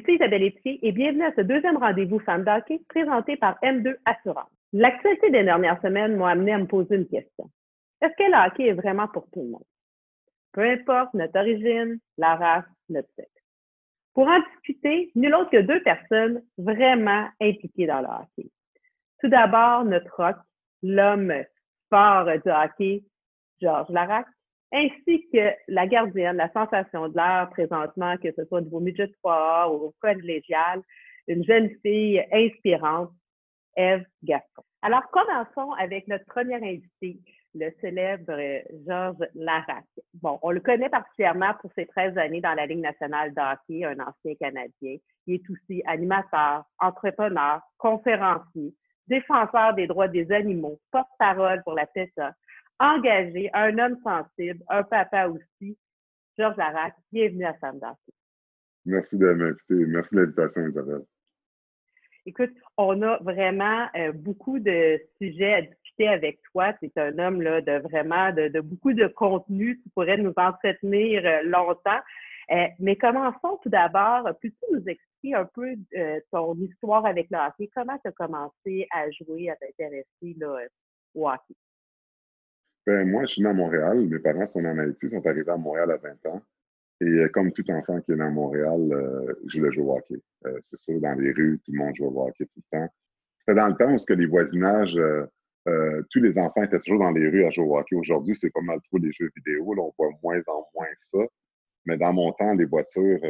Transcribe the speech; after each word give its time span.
Ici 0.00 0.14
Isabelle 0.14 0.44
Etier 0.44 0.78
et 0.80 0.92
bienvenue 0.92 1.24
à 1.24 1.34
ce 1.36 1.42
deuxième 1.42 1.76
rendez-vous 1.76 2.20
Femmes 2.20 2.44
d'hockey 2.44 2.80
présenté 2.88 3.36
par 3.36 3.58
M2 3.62 3.96
Assurance. 4.06 4.48
L'actualité 4.72 5.28
des 5.28 5.44
dernières 5.44 5.78
semaines 5.82 6.16
m'a 6.16 6.30
amené 6.30 6.54
à 6.54 6.58
me 6.58 6.66
poser 6.66 6.94
une 6.94 7.06
question. 7.06 7.50
Est-ce 8.00 8.14
que 8.16 8.30
le 8.30 8.46
hockey 8.46 8.68
est 8.68 8.72
vraiment 8.72 9.08
pour 9.08 9.28
tout 9.30 9.42
le 9.42 9.50
monde? 9.50 9.64
Peu 10.52 10.62
importe 10.62 11.12
notre 11.12 11.38
origine, 11.38 11.98
la 12.16 12.34
race, 12.36 12.64
notre 12.88 13.10
sexe. 13.14 13.28
Pour 14.14 14.26
en 14.26 14.40
discuter, 14.54 15.10
nul 15.16 15.34
autre 15.34 15.50
que 15.50 15.60
deux 15.60 15.82
personnes 15.82 16.42
vraiment 16.56 17.28
impliquées 17.38 17.86
dans 17.86 18.00
le 18.00 18.06
hockey. 18.06 18.48
Tout 19.20 19.28
d'abord, 19.28 19.84
notre 19.84 20.16
rock, 20.16 20.36
l'homme 20.82 21.34
fort 21.90 22.24
du 22.24 22.50
hockey, 22.50 23.04
Georges 23.60 23.90
Larac, 23.90 24.26
ainsi 24.72 25.28
que 25.32 25.50
la 25.68 25.86
gardienne, 25.86 26.36
la 26.36 26.52
sensation 26.52 27.08
de 27.08 27.16
l'air 27.16 27.48
présentement, 27.50 28.16
que 28.18 28.32
ce 28.32 28.44
soit 28.44 28.58
au 28.58 28.62
niveau 28.62 28.80
midget 28.80 29.10
3A 29.24 29.68
ou 29.68 29.86
au 29.86 29.94
collégial, 30.00 30.82
une 31.26 31.44
jeune 31.44 31.70
fille 31.82 32.24
inspirante, 32.32 33.10
Eve 33.76 34.04
Gaston. 34.22 34.62
Alors, 34.82 35.02
commençons 35.10 35.72
avec 35.72 36.08
notre 36.08 36.24
première 36.24 36.62
invitée, 36.62 37.18
le 37.54 37.70
célèbre 37.80 38.38
Georges 38.86 39.26
Larac. 39.34 39.84
Bon, 40.14 40.38
on 40.42 40.50
le 40.50 40.60
connaît 40.60 40.88
particulièrement 40.88 41.52
pour 41.60 41.70
ses 41.74 41.86
13 41.86 42.16
années 42.16 42.40
dans 42.40 42.54
la 42.54 42.66
Ligue 42.66 42.80
nationale 42.80 43.34
de 43.34 43.40
hockey, 43.40 43.84
un 43.84 43.98
ancien 44.00 44.34
Canadien. 44.36 44.96
Il 45.26 45.34
est 45.34 45.50
aussi 45.50 45.82
animateur, 45.86 46.64
entrepreneur, 46.78 47.60
conférencier, 47.78 48.72
défenseur 49.08 49.74
des 49.74 49.86
droits 49.86 50.08
des 50.08 50.30
animaux, 50.32 50.78
porte-parole 50.92 51.62
pour 51.64 51.74
la 51.74 51.86
PETA, 51.86 52.32
engagé, 52.80 53.50
un 53.52 53.78
homme 53.78 53.98
sensible, 54.02 54.64
un 54.68 54.82
papa 54.82 55.28
aussi. 55.28 55.76
Georges 56.38 56.56
Larac, 56.56 56.94
bienvenue 57.12 57.44
à 57.44 57.54
Femme 57.54 57.80
Merci 58.86 59.18
de 59.18 59.30
m'inviter. 59.32 59.86
Merci 59.86 60.14
de 60.14 60.20
l'invitation, 60.20 60.66
Isabelle. 60.66 61.04
Écoute, 62.26 62.54
on 62.76 63.00
a 63.02 63.18
vraiment 63.18 63.86
euh, 63.96 64.12
beaucoup 64.12 64.58
de 64.58 64.98
sujets 65.20 65.54
à 65.54 65.62
discuter 65.62 66.08
avec 66.08 66.40
toi. 66.52 66.72
Tu 66.74 66.86
es 66.86 67.00
un 67.00 67.18
homme 67.18 67.42
là, 67.42 67.60
de 67.60 67.78
vraiment 67.78 68.32
de, 68.32 68.60
beaucoup 68.60 68.92
de 68.92 69.06
contenu. 69.06 69.80
Tu 69.82 69.88
pourrais 69.90 70.16
nous 70.16 70.32
entretenir 70.36 71.22
euh, 71.24 71.42
longtemps. 71.44 72.00
Euh, 72.50 72.66
mais 72.78 72.96
commençons 72.96 73.58
tout 73.62 73.68
d'abord. 73.68 74.24
Peux-tu 74.40 74.64
nous 74.72 74.84
expliquer 74.86 75.34
un 75.34 75.44
peu 75.44 75.76
ton 76.32 76.54
histoire 76.56 77.06
avec 77.06 77.28
le 77.30 77.38
hockey? 77.38 77.70
Comment 77.74 77.98
tu 77.98 78.08
as 78.08 78.12
commencé 78.12 78.86
à 78.90 79.10
jouer, 79.10 79.50
à 79.50 79.56
t'intéresser 79.56 80.36
au 81.14 81.28
hockey? 81.28 81.54
Ben, 82.86 83.08
moi, 83.08 83.26
je 83.26 83.32
suis 83.32 83.42
né 83.42 83.48
à 83.48 83.52
Montréal. 83.52 84.06
Mes 84.06 84.18
parents 84.18 84.46
sont 84.46 84.64
en 84.64 84.78
Haïti, 84.78 85.10
sont 85.10 85.26
arrivés 85.26 85.50
à 85.50 85.56
Montréal 85.56 85.90
à 85.90 85.96
20 85.96 86.26
ans. 86.26 86.42
Et 87.00 87.04
euh, 87.04 87.28
comme 87.28 87.52
tout 87.52 87.68
enfant 87.70 88.00
qui 88.00 88.12
est 88.12 88.16
né 88.16 88.22
à 88.22 88.30
Montréal, 88.30 88.80
euh, 88.92 89.34
je 89.46 89.58
voulais 89.58 89.72
jouer 89.72 89.84
au 89.84 89.96
hockey. 89.96 90.20
Euh, 90.46 90.58
c'est 90.62 90.78
ça, 90.78 90.92
dans 90.98 91.14
les 91.14 91.32
rues, 91.32 91.60
tout 91.64 91.72
le 91.72 91.78
monde 91.78 91.94
jouait 91.96 92.08
au 92.08 92.26
hockey 92.26 92.44
tout 92.44 92.62
le 92.72 92.78
temps. 92.78 92.88
C'était 93.38 93.58
dans 93.58 93.68
le 93.68 93.74
temps 93.74 93.92
où 93.92 93.96
que 93.96 94.12
les 94.12 94.26
voisinages, 94.26 94.98
tous 96.10 96.20
les 96.20 96.38
enfants 96.38 96.62
étaient 96.62 96.80
toujours 96.80 97.00
dans 97.00 97.10
les 97.10 97.28
rues 97.28 97.44
à 97.44 97.50
jouer 97.50 97.64
au 97.64 97.78
hockey. 97.78 97.96
Aujourd'hui, 97.96 98.36
c'est 98.36 98.50
pas 98.50 98.60
mal 98.60 98.80
trop 98.82 98.98
les 98.98 99.12
jeux 99.12 99.30
vidéo. 99.34 99.72
Là, 99.74 99.82
on 99.82 99.92
voit 99.98 100.10
moins 100.22 100.40
en 100.46 100.66
moins 100.74 100.88
ça. 100.98 101.18
Mais 101.86 101.96
dans 101.96 102.12
mon 102.12 102.32
temps, 102.32 102.52
les 102.54 102.66
voitures, 102.66 103.20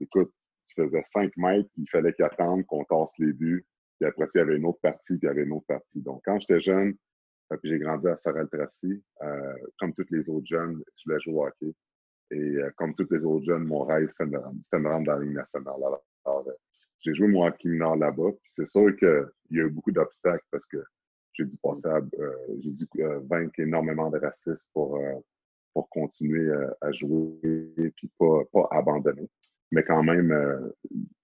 écoute, 0.00 0.32
je 0.68 0.84
faisais 0.84 1.02
5 1.06 1.36
mètres, 1.36 1.68
il 1.76 1.88
fallait 1.90 2.12
qu'ils 2.12 2.24
attendent 2.24 2.64
qu'on 2.66 2.84
tasse 2.84 3.12
les 3.18 3.32
buts. 3.32 3.66
Puis 3.98 4.08
après, 4.08 4.26
il 4.34 4.38
y 4.38 4.40
avait 4.40 4.56
une 4.56 4.66
autre 4.66 4.80
partie, 4.80 5.18
puis 5.18 5.20
il 5.22 5.26
y 5.26 5.28
avait 5.28 5.42
une 5.42 5.52
autre 5.52 5.66
partie. 5.66 6.00
Donc, 6.00 6.22
quand 6.24 6.38
j'étais 6.38 6.60
jeune, 6.60 6.94
puis 7.56 7.70
j'ai 7.70 7.78
grandi 7.78 8.06
à 8.08 8.16
Sorel-Tracy. 8.16 9.02
Euh, 9.22 9.54
comme 9.78 9.92
tous 9.94 10.06
les 10.10 10.28
autres 10.28 10.46
jeunes, 10.46 10.82
je 10.96 11.02
voulais 11.06 11.20
jouer 11.20 11.34
au 11.34 11.46
hockey. 11.46 11.74
Et 12.30 12.36
euh, 12.36 12.70
comme 12.76 12.94
tous 12.94 13.08
les 13.10 13.24
autres 13.24 13.44
jeunes, 13.44 13.64
mon 13.64 13.84
rêve, 13.84 14.08
c'était 14.10 14.30
de, 14.30 14.78
me 14.78 14.88
rendre 14.88 15.06
dans 15.06 15.16
la 15.16 15.24
Ligue 15.24 15.34
nationale. 15.34 15.74
Alors, 16.24 16.44
euh, 16.46 16.52
j'ai 17.00 17.14
joué 17.14 17.26
mon 17.26 17.46
hockey 17.46 17.68
mineur 17.68 17.96
là-bas. 17.96 18.30
Puis 18.42 18.52
c'est 18.52 18.68
sûr 18.68 18.94
qu'il 18.96 19.26
y 19.50 19.60
a 19.60 19.64
eu 19.64 19.70
beaucoup 19.70 19.90
d'obstacles 19.90 20.44
parce 20.50 20.66
que 20.66 20.78
j'ai 21.32 21.44
dû 21.44 21.56
passer 21.62 21.88
j'ai 22.58 22.70
dû 22.70 22.86
vaincre 23.28 23.58
énormément 23.58 24.10
de 24.10 24.18
racistes 24.18 24.68
pour, 24.74 25.00
pour 25.72 25.88
continuer 25.88 26.52
à 26.80 26.92
jouer 26.92 27.72
et 27.78 27.90
puis 27.90 28.10
pas, 28.18 28.42
pas 28.52 28.68
abandonner. 28.72 29.28
Mais 29.70 29.82
quand 29.82 30.02
même, 30.02 30.72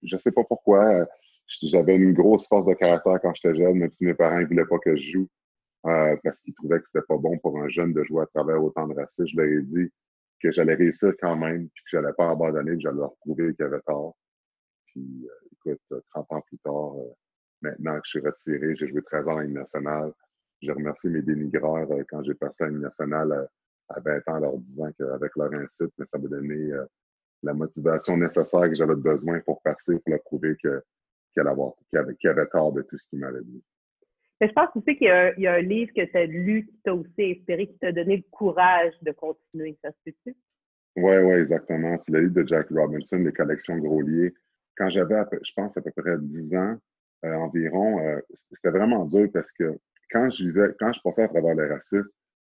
je 0.01 0.15
ne 0.15 0.19
sais 0.19 0.31
pas 0.31 0.43
pourquoi. 0.43 1.07
J'avais 1.61 1.95
une 1.95 2.13
grosse 2.13 2.47
force 2.47 2.65
de 2.65 2.73
caractère 2.73 3.19
quand 3.21 3.33
j'étais 3.35 3.55
jeune, 3.55 3.77
même 3.77 3.93
si 3.93 4.05
mes 4.05 4.13
parents 4.13 4.39
ne 4.39 4.45
voulaient 4.45 4.65
pas 4.65 4.79
que 4.79 4.95
je 4.95 5.11
joue. 5.11 5.29
Euh, 5.85 6.17
parce 6.23 6.41
qu'ils 6.41 6.55
trouvaient 6.55 6.79
que 6.79 6.85
c'était 6.91 7.05
pas 7.05 7.17
bon 7.17 7.37
pour 7.37 7.57
un 7.59 7.69
jeune 7.69 7.93
de 7.93 8.03
jouer 8.03 8.23
à 8.23 8.25
travers 8.27 8.61
autant 8.63 8.87
de 8.87 8.95
racistes. 8.95 9.27
Je 9.27 9.37
leur 9.37 9.45
ai 9.45 9.61
dit 9.61 9.91
que 10.41 10.51
j'allais 10.51 10.73
réussir 10.73 11.13
quand 11.19 11.35
même, 11.35 11.69
puis 11.69 11.83
que 11.83 11.89
j'allais 11.91 12.13
pas 12.13 12.31
abandonner, 12.31 12.73
que 12.73 12.81
j'allais 12.81 12.97
leur 12.97 13.15
prouver 13.17 13.53
qu'ils 13.53 13.65
avaient 13.65 13.81
tort. 13.81 14.17
Puis, 14.87 15.27
euh, 15.29 15.71
écoute, 15.71 16.03
30 16.11 16.31
ans 16.31 16.41
plus 16.41 16.57
tard, 16.59 16.95
euh, 16.97 17.13
maintenant 17.61 17.95
que 17.95 18.01
je 18.05 18.09
suis 18.09 18.19
retiré, 18.19 18.75
j'ai 18.75 18.87
joué 18.87 19.01
13 19.03 19.27
ans 19.27 19.37
à 19.37 19.43
l'Union 19.43 19.61
nationale. 19.61 20.11
J'ai 20.61 20.71
remercié 20.71 21.09
mes 21.11 21.21
dénigreurs 21.21 21.87
quand 22.09 22.23
j'ai 22.23 22.33
passé 22.33 22.63
à 22.63 22.67
l'Union 22.67 22.81
nationale 22.81 23.47
à 23.89 23.99
20 23.99 24.27
ans, 24.27 24.39
leur 24.39 24.57
disant 24.57 24.91
qu'avec 24.97 25.35
leur 25.35 25.53
incite, 25.53 25.93
mais 25.97 26.05
ça 26.11 26.17
m'a 26.17 26.27
donné 26.27 26.71
la 27.43 27.53
motivation 27.53 28.17
nécessaire 28.17 28.61
que 28.61 28.75
j'avais 28.75 28.95
besoin 28.95 29.39
pour 29.41 29.61
passer, 29.61 29.99
pour 29.99 30.09
leur 30.09 30.23
prouver 30.23 30.55
qu'il 30.57 31.47
avait, 31.47 32.27
avait 32.27 32.47
tort 32.47 32.73
de 32.73 32.81
tout 32.81 32.97
ce 32.97 33.07
qu'il 33.07 33.19
m'avait 33.19 33.43
dit 33.43 33.63
je 34.41 34.51
pense 34.53 34.69
aussi 34.75 34.95
qu'il 34.97 35.07
y, 35.37 35.47
a 35.47 35.53
un 35.53 35.61
livre 35.61 35.91
que 35.95 36.05
tu 36.05 36.17
as 36.17 36.25
lu 36.25 36.67
qui 36.67 36.77
t'a 36.83 36.93
aussi 36.93 37.31
inspiré, 37.31 37.67
qui 37.67 37.77
t'a 37.79 37.91
donné 37.91 38.17
le 38.17 38.23
courage 38.29 38.93
de 39.01 39.11
continuer. 39.11 39.77
Ça 39.83 39.91
se 39.91 39.97
fait-tu? 40.03 40.35
Oui, 40.95 41.17
oui, 41.17 41.33
exactement. 41.35 41.97
C'est 41.99 42.11
le 42.11 42.21
livre 42.21 42.33
de 42.33 42.47
Jack 42.47 42.67
Robinson, 42.69 43.17
Les 43.17 43.31
collections 43.31 43.77
Grolier. 43.77 44.33
Quand 44.77 44.89
j'avais, 44.89 45.15
je 45.43 45.51
pense, 45.55 45.75
à 45.77 45.81
peu 45.81 45.91
près 45.91 46.17
10 46.19 46.55
ans 46.55 46.77
euh, 47.25 47.33
environ, 47.33 47.99
euh, 47.99 48.19
c'était 48.51 48.69
vraiment 48.69 49.05
dur 49.05 49.27
parce 49.33 49.51
que 49.51 49.77
quand, 50.11 50.29
quand 50.79 50.93
je 50.93 51.01
passais 51.03 51.23
à 51.23 51.27
travers 51.27 51.55
le 51.55 51.67
racisme, 51.67 52.07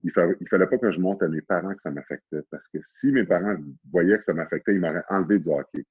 il 0.03 0.11
ne 0.16 0.47
fallait 0.47 0.67
pas 0.67 0.77
que 0.77 0.91
je 0.91 0.99
montre 0.99 1.25
à 1.25 1.27
mes 1.27 1.41
parents 1.41 1.73
que 1.73 1.81
ça 1.81 1.91
m'affectait. 1.91 2.41
Parce 2.51 2.67
que 2.67 2.79
si 2.83 3.11
mes 3.11 3.23
parents 3.23 3.55
voyaient 3.91 4.17
que 4.17 4.23
ça 4.23 4.33
m'affectait, 4.33 4.73
ils 4.73 4.79
m'auraient 4.79 5.03
enlevé 5.09 5.39
du 5.39 5.49
hockey. 5.49 5.85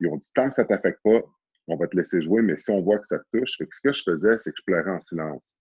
Ils 0.00 0.08
ont 0.08 0.16
dit 0.16 0.30
tant 0.34 0.48
que 0.48 0.54
ça 0.54 0.62
ne 0.62 0.68
t'affecte 0.68 1.00
pas, 1.02 1.22
on 1.70 1.76
va 1.76 1.86
te 1.86 1.96
laisser 1.96 2.20
jouer, 2.22 2.42
mais 2.42 2.58
si 2.58 2.70
on 2.70 2.80
voit 2.82 2.98
que 2.98 3.06
ça 3.06 3.18
te 3.18 3.38
touche, 3.38 3.52
ce 3.58 3.80
que 3.80 3.92
je 3.92 4.02
faisais, 4.02 4.38
c'est 4.38 4.50
que 4.50 4.56
je 4.58 4.64
pleurais 4.64 4.90
en 4.90 5.00
silence. 5.00 5.56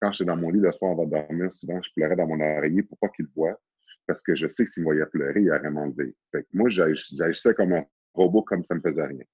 Quand 0.00 0.12
j'étais 0.12 0.24
dans 0.26 0.36
mon 0.36 0.50
lit 0.50 0.60
le 0.60 0.72
soir 0.72 0.92
avant 0.92 1.06
de 1.06 1.10
dormir, 1.10 1.52
souvent, 1.52 1.80
je 1.80 1.90
pleurais 1.94 2.16
dans 2.16 2.26
mon 2.26 2.40
oreiller 2.40 2.82
pour 2.82 2.98
pas 2.98 3.08
qu'il 3.08 3.26
voit, 3.36 3.58
parce 4.06 4.22
que 4.22 4.34
je 4.34 4.48
sais 4.48 4.64
que 4.64 4.70
s'il 4.70 4.82
me 4.82 4.88
voyait 4.88 5.06
pleurer, 5.06 5.40
il 5.40 5.50
aurait 5.50 5.70
m'enlever. 5.70 6.14
Fait 6.32 6.42
que 6.42 6.48
moi, 6.52 6.68
j'agissais 6.68 7.54
comme 7.54 7.72
un 7.72 7.84
robot, 8.14 8.42
comme 8.42 8.64
ça 8.64 8.74
me 8.74 8.80
faisait 8.80 9.06
rien. 9.06 9.24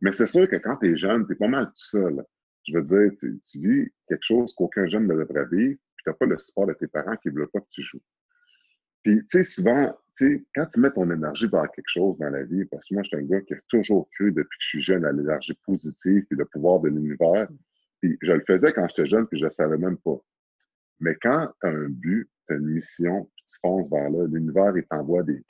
Mais 0.00 0.12
c'est 0.12 0.26
sûr 0.26 0.48
que 0.48 0.56
quand 0.56 0.76
tu 0.76 0.92
es 0.92 0.96
jeune, 0.96 1.26
tu 1.26 1.32
es 1.32 1.36
pas 1.36 1.48
mal 1.48 1.66
tout 1.66 1.72
seul. 1.74 2.24
Je 2.66 2.74
veux 2.74 2.82
dire, 2.82 3.12
tu, 3.18 3.40
vis 3.58 3.92
quelque 4.08 4.24
chose 4.24 4.54
qu'aucun 4.54 4.86
jeune 4.86 5.06
ne 5.06 5.14
devrait 5.14 5.46
vivre, 5.50 5.78
puis 5.96 6.04
tu 6.04 6.08
n'as 6.08 6.14
pas 6.14 6.26
le 6.26 6.38
support 6.38 6.66
de 6.66 6.72
tes 6.72 6.86
parents 6.86 7.16
qui 7.16 7.28
ne 7.28 7.34
veulent 7.34 7.50
pas 7.50 7.60
que 7.60 7.68
tu 7.70 7.82
joues. 7.82 8.02
Puis, 9.02 9.20
tu 9.20 9.38
sais, 9.38 9.44
souvent, 9.44 9.96
quand 10.54 10.66
tu 10.66 10.80
mets 10.80 10.90
ton 10.90 11.10
énergie 11.10 11.48
dans 11.48 11.66
quelque 11.66 11.88
chose 11.88 12.18
dans 12.18 12.30
la 12.30 12.42
vie, 12.42 12.64
parce 12.66 12.86
que 12.88 12.94
moi, 12.94 13.02
je 13.02 13.08
suis 13.08 13.16
un 13.16 13.22
gars 13.22 13.40
qui 13.40 13.54
a 13.54 13.58
toujours 13.68 14.08
cru 14.10 14.32
depuis 14.32 14.58
que 14.58 14.64
je 14.64 14.68
suis 14.68 14.82
jeune 14.82 15.04
à 15.04 15.12
l'énergie 15.12 15.58
positive 15.66 16.24
et 16.30 16.34
le 16.34 16.44
pouvoir 16.44 16.80
de 16.80 16.88
l'univers. 16.88 17.48
Puis 18.00 18.18
je 18.22 18.32
le 18.32 18.42
faisais 18.46 18.72
quand 18.72 18.86
j'étais 18.88 19.08
jeune, 19.08 19.26
puis 19.26 19.38
je 19.38 19.46
ne 19.46 19.50
savais 19.50 19.78
même 19.78 19.96
pas. 19.98 20.18
Mais 21.00 21.16
quand 21.22 21.48
tu 21.60 21.66
as 21.66 21.70
un 21.70 21.88
but, 21.88 22.28
tu 22.46 22.54
as 22.54 22.56
une 22.58 22.68
mission, 22.68 23.24
puis 23.34 23.44
tu 23.48 23.58
fonces 23.60 23.90
vers 23.90 24.10
là, 24.10 24.26
l'univers, 24.26 24.76
il 24.76 24.84
t'envoie 24.84 25.22
des, 25.22 25.42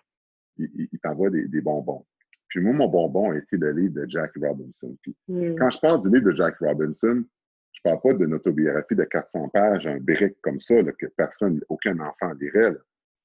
il, 0.58 0.98
t'envoie 1.02 1.30
des, 1.30 1.60
bonbons. 1.60 2.04
Puis 2.48 2.60
moi, 2.60 2.72
mon 2.72 2.88
bonbon 2.88 3.30
a 3.32 3.36
été 3.36 3.56
le 3.56 3.72
livre 3.72 3.94
de 3.94 4.06
Jack 4.08 4.32
Robinson. 4.40 4.96
Puis 5.02 5.16
mm. 5.28 5.56
quand 5.56 5.70
je 5.70 5.80
parle 5.80 6.00
du 6.02 6.10
livre 6.10 6.30
de 6.30 6.36
Jack 6.36 6.56
Robinson, 6.58 7.24
je 7.72 7.80
ne 7.88 7.94
parle 7.94 8.00
pas 8.02 8.24
d'une 8.24 8.34
autobiographie 8.34 8.94
de 8.94 9.04
400 9.04 9.48
pages, 9.48 9.86
un 9.86 9.98
brick 9.98 10.40
comme 10.42 10.58
ça, 10.58 10.74
que 10.82 11.06
personne, 11.16 11.60
aucun 11.68 11.98
enfant 12.00 12.32
lirait. 12.40 12.76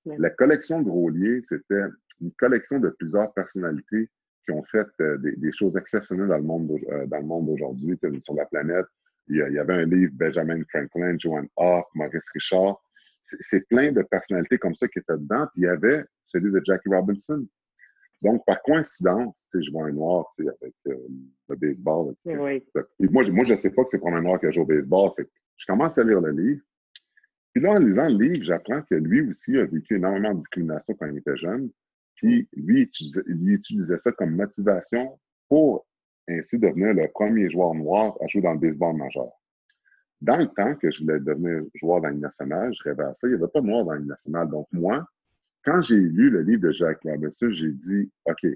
La 0.05 0.29
collection 0.29 0.81
de 0.81 0.85
Grolier, 0.85 1.41
c'était 1.43 1.83
une 2.21 2.31
collection 2.33 2.79
de 2.79 2.89
plusieurs 2.89 3.33
personnalités 3.33 4.09
qui 4.45 4.51
ont 4.51 4.63
fait 4.63 4.87
euh, 5.01 5.17
des, 5.17 5.51
choses 5.51 5.75
exceptionnelles 5.75 6.27
dans 6.27 6.37
le 6.37 6.43
monde, 6.43 6.71
euh, 6.89 7.05
dans 7.07 7.17
le 7.17 7.25
monde 7.25 7.47
d'aujourd'hui, 7.47 7.97
sur 8.21 8.35
la 8.35 8.45
planète. 8.45 8.85
Il 9.27 9.37
y, 9.37 9.57
avait 9.57 9.73
un 9.73 9.85
livre, 9.85 10.13
Benjamin 10.15 10.61
Franklin, 10.69 11.15
Joanne 11.17 11.47
Hawk, 11.57 11.87
Maurice 11.95 12.29
Richard. 12.35 12.79
C'est 13.23 13.67
plein 13.67 13.91
de 13.91 14.03
personnalités 14.03 14.59
comme 14.59 14.75
ça 14.75 14.87
qui 14.87 14.99
étaient 14.99 15.17
dedans. 15.17 15.47
Puis 15.51 15.63
il 15.63 15.65
y 15.65 15.67
avait 15.67 16.05
celui 16.27 16.51
de 16.51 16.61
Jackie 16.63 16.89
Robinson. 16.89 17.43
Donc, 18.21 18.45
par 18.45 18.61
coïncidence, 18.61 19.35
je 19.51 19.71
vois 19.71 19.87
un 19.87 19.93
noir 19.93 20.27
avec 20.37 20.75
euh, 20.87 20.95
le 21.49 21.55
baseball. 21.55 22.13
Oui. 22.25 22.63
moi, 22.99 23.23
moi, 23.31 23.45
je 23.45 23.51
ne 23.51 23.55
sais 23.55 23.71
pas 23.71 23.83
que 23.83 23.89
c'est 23.89 23.97
pour 23.97 24.13
un 24.13 24.21
noir 24.21 24.39
qui 24.39 24.51
joue 24.51 24.61
au 24.61 24.65
baseball. 24.65 25.11
je 25.17 25.65
commence 25.65 25.97
à 25.97 26.03
lire 26.03 26.21
le 26.21 26.31
livre. 26.31 26.61
Puis 27.55 27.63
là, 27.63 27.71
en 27.71 27.79
lisant 27.79 28.09
le 28.09 28.17
livre, 28.17 28.43
j'apprends 28.43 28.81
que 28.81 28.95
lui 28.95 29.21
aussi 29.29 29.57
a 29.57 29.63
vécu 29.63 29.95
énormément 29.95 30.33
de 30.33 30.39
discrimination 30.39 30.93
quand 30.99 31.05
il 31.05 31.19
était 31.19 31.37
jeune. 31.37 31.69
Puis 32.15 32.49
lui, 32.53 32.91
il 33.27 33.53
utilisait, 33.53 33.97
ça 33.97 34.11
comme 34.11 34.35
motivation 34.35 35.17
pour 35.47 35.87
ainsi 36.27 36.59
devenir 36.59 36.93
le 36.93 37.07
premier 37.13 37.49
joueur 37.49 37.73
noir 37.73 38.17
à 38.21 38.27
jouer 38.27 38.41
dans 38.41 38.51
le 38.51 38.59
baseball 38.59 38.97
majeur. 38.97 39.31
Dans 40.19 40.35
le 40.35 40.47
temps 40.47 40.75
que 40.75 40.91
je 40.91 41.01
voulais 41.01 41.21
devenir 41.21 41.63
joueur 41.75 42.01
dans 42.01 42.09
le 42.09 42.15
national, 42.15 42.73
je 42.73 42.89
rêvais 42.89 43.03
à 43.03 43.13
ça. 43.13 43.25
Il 43.25 43.29
n'y 43.29 43.41
avait 43.41 43.49
pas 43.49 43.61
de 43.61 43.67
noir 43.67 43.85
dans 43.85 43.93
le 43.93 44.03
national. 44.03 44.49
Donc, 44.49 44.67
moi, 44.73 45.07
quand 45.63 45.81
j'ai 45.81 45.95
lu 45.95 46.29
le 46.29 46.41
livre 46.41 46.63
de 46.63 46.71
Jacques 46.73 47.03
Robinson, 47.05 47.49
j'ai 47.51 47.71
dit 47.71 48.11
OK, 48.25 48.47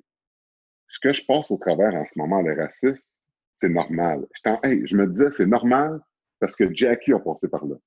ce 0.90 1.00
que 1.00 1.14
je 1.14 1.26
passe 1.26 1.50
au 1.52 1.58
travers 1.58 1.96
en 1.96 2.06
ce 2.06 2.20
moment, 2.20 2.42
le 2.42 2.54
racisme, 2.54 3.18
c'est 3.56 3.70
normal. 3.70 4.28
Je 4.44 4.98
me 4.98 5.08
disais, 5.08 5.32
c'est 5.32 5.46
normal 5.46 6.02
parce 6.42 6.58
que 6.58 6.74
Jackie 6.74 7.14
a 7.14 7.20
passé 7.20 7.48
par 7.48 7.66
là. 7.66 7.78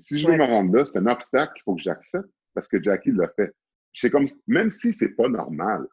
Si 0.00 0.18
je 0.18 0.26
veux 0.26 0.36
me 0.36 0.44
rendre 0.44 0.74
là, 0.76 0.84
c'est 0.84 0.98
un 0.98 1.06
obstacle 1.06 1.52
qu'il 1.54 1.62
faut 1.62 1.74
que 1.74 1.82
j'accepte 1.82 2.28
parce 2.54 2.68
que 2.68 2.82
Jackie 2.82 3.12
l'a 3.12 3.28
fait. 3.28 3.52
C'est 3.94 4.10
comme, 4.10 4.26
même 4.46 4.70
si 4.70 4.92
c'est 4.92 5.14
pas 5.14 5.28
normal, 5.28 5.86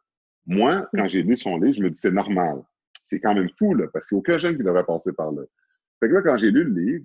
moi, 0.46 0.88
quand 0.94 1.08
j'ai 1.08 1.22
lu 1.22 1.36
son 1.36 1.58
livre, 1.58 1.76
je 1.76 1.82
me 1.82 1.90
dis, 1.90 2.00
c'est 2.00 2.10
normal. 2.10 2.62
C'est 3.06 3.20
quand 3.20 3.34
même 3.34 3.50
fou, 3.58 3.74
là, 3.74 3.86
parce 3.92 4.08
qu'il 4.08 4.16
n'y 4.16 4.20
a 4.20 4.20
aucun 4.20 4.38
jeune 4.38 4.56
qui 4.56 4.62
devrait 4.62 4.84
passer 4.84 5.12
par 5.12 5.32
là. 5.32 5.42
Fait 6.00 6.08
que 6.08 6.14
là, 6.14 6.22
quand 6.22 6.38
j'ai 6.38 6.50
lu 6.50 6.64
le 6.64 6.80
livre, 6.80 7.04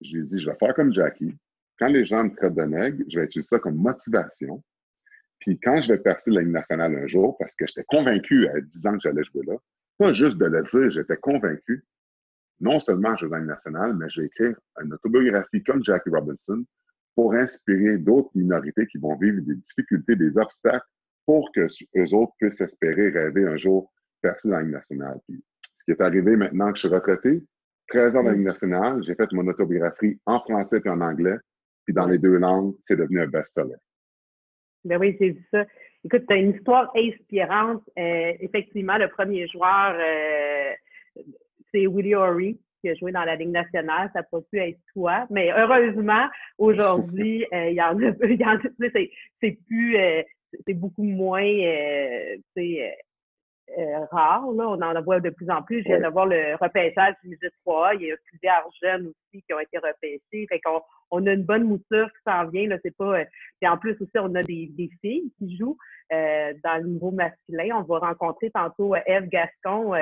je 0.00 0.14
lui 0.14 0.22
ai 0.22 0.24
dit, 0.24 0.40
je 0.40 0.48
vais 0.48 0.56
faire 0.56 0.74
comme 0.74 0.92
Jackie. 0.92 1.36
Quand 1.78 1.88
les 1.88 2.06
gens 2.06 2.24
me 2.24 2.34
traitent 2.34 2.54
de 2.54 2.62
nègre, 2.62 3.04
je 3.08 3.18
vais 3.18 3.24
utiliser 3.26 3.48
ça 3.48 3.58
comme 3.58 3.76
motivation. 3.76 4.62
Puis 5.40 5.58
quand 5.58 5.80
je 5.80 5.92
vais 5.92 5.98
percer 5.98 6.30
la 6.30 6.42
Ligue 6.42 6.52
nationale 6.52 6.94
un 6.94 7.06
jour, 7.06 7.36
parce 7.38 7.54
que 7.54 7.66
j'étais 7.66 7.84
convaincu 7.84 8.48
à 8.48 8.60
10 8.60 8.86
ans 8.86 8.92
que 8.92 9.00
j'allais 9.02 9.24
jouer 9.24 9.44
là, 9.46 9.56
pas 9.98 10.12
juste 10.12 10.38
de 10.38 10.46
le 10.46 10.62
dire, 10.62 10.90
j'étais 10.90 11.16
convaincu. 11.16 11.84
Non 12.60 12.78
seulement 12.78 13.16
je 13.16 13.26
vais 13.26 13.30
dans 13.30 13.44
nationale, 13.44 13.96
mais 13.96 14.08
je 14.10 14.20
vais 14.20 14.26
écrire 14.26 14.56
une 14.82 14.92
autobiographie 14.92 15.62
comme 15.62 15.82
Jackie 15.84 16.10
Robinson 16.10 16.62
pour 17.14 17.34
inspirer 17.34 17.98
d'autres 17.98 18.30
minorités 18.34 18.86
qui 18.86 18.98
vont 18.98 19.16
vivre 19.16 19.40
des 19.42 19.56
difficultés, 19.56 20.16
des 20.16 20.36
obstacles, 20.38 20.86
pour 21.26 21.50
que 21.52 21.66
eux 21.96 22.14
autres 22.14 22.32
puissent 22.38 22.60
espérer 22.60 23.10
rêver 23.10 23.46
un 23.46 23.56
jour 23.56 23.92
percer 24.20 24.50
dans 24.50 24.58
la 24.58 24.64
nationale. 24.64 25.18
Puis, 25.26 25.42
ce 25.76 25.84
qui 25.84 25.90
est 25.92 26.00
arrivé 26.00 26.36
maintenant 26.36 26.70
que 26.72 26.78
je 26.78 26.86
suis 26.86 26.94
retraité, 26.94 27.42
13 27.88 28.16
ans 28.16 28.22
dans 28.22 28.30
la 28.30 28.36
Ligue 28.36 28.46
nationale, 28.46 29.02
j'ai 29.04 29.14
fait 29.14 29.32
mon 29.32 29.46
autobiographie 29.48 30.20
en 30.26 30.40
français 30.40 30.80
et 30.84 30.88
en 30.88 31.00
anglais. 31.00 31.36
Puis 31.84 31.94
dans 31.94 32.06
les 32.06 32.18
deux 32.18 32.36
langues, 32.36 32.74
c'est 32.80 32.96
devenu 32.96 33.20
un 33.20 33.26
best-seller. 33.26 33.76
Ben 34.84 34.98
oui, 34.98 35.16
j'ai 35.20 35.30
vu 35.30 35.46
ça. 35.50 35.64
Écoute, 36.04 36.22
tu 36.26 36.34
as 36.34 36.36
une 36.36 36.54
histoire 36.54 36.90
inspirante. 36.94 37.82
Euh, 37.98 38.32
effectivement, 38.40 38.96
le 38.96 39.08
premier 39.08 39.46
joueur, 39.48 39.94
euh, 39.98 40.72
c'est 41.72 41.86
Willie 41.86 42.14
O'Ree 42.14 42.58
qui 42.80 42.88
a 42.88 42.94
joué 42.94 43.12
dans 43.12 43.24
la 43.24 43.36
Ligue 43.36 43.50
nationale. 43.50 44.10
Ça 44.12 44.20
n'a 44.20 44.22
pas 44.22 44.40
pu 44.50 44.58
être 44.58 44.78
toi. 44.94 45.26
Mais 45.30 45.52
heureusement, 45.52 46.26
aujourd'hui, 46.58 47.44
euh, 47.52 47.70
il 47.70 47.74
y 47.74 47.82
en 47.82 47.98
a, 47.98 48.12
c'est 49.40 49.58
plus, 49.66 49.96
c'est 50.66 50.74
beaucoup 50.74 51.04
moins, 51.04 51.44
euh, 53.78 54.04
rare. 54.10 54.50
Là. 54.52 54.68
On 54.68 54.82
en 54.82 55.02
voit 55.02 55.20
de 55.20 55.30
plus 55.30 55.48
en 55.50 55.62
plus. 55.62 55.82
Je 55.82 55.88
viens 55.88 56.00
de 56.00 56.08
voir 56.08 56.26
le 56.26 56.56
repêchage 56.60 57.14
du 57.22 57.38
3 57.64 57.94
Il 57.94 58.02
y 58.02 58.12
a 58.12 58.16
plusieurs 58.26 58.68
jeunes 58.82 59.06
aussi 59.06 59.42
qui 59.42 59.54
ont 59.54 59.60
été 59.60 59.78
repêchés. 59.78 60.46
Fait 60.48 60.60
qu'on 60.60 60.80
on 61.10 61.26
a 61.26 61.32
une 61.32 61.44
bonne 61.44 61.64
mouture 61.64 62.08
qui 62.08 62.22
s'en 62.26 62.48
vient. 62.48 62.68
Là. 62.68 62.78
C'est 62.82 62.96
pas, 62.96 63.20
euh, 63.20 63.24
en 63.64 63.78
plus 63.78 63.96
aussi, 64.00 64.16
on 64.16 64.34
a 64.34 64.42
des, 64.42 64.70
des 64.72 64.90
filles 65.00 65.32
qui 65.38 65.56
jouent 65.56 65.78
euh, 66.12 66.52
dans 66.64 66.82
le 66.82 66.88
niveau 66.88 67.10
masculin. 67.12 67.76
On 67.76 67.82
va 67.82 67.98
rencontrer 67.98 68.50
tantôt 68.50 68.94
Eve 69.06 69.28
Gascon 69.28 69.94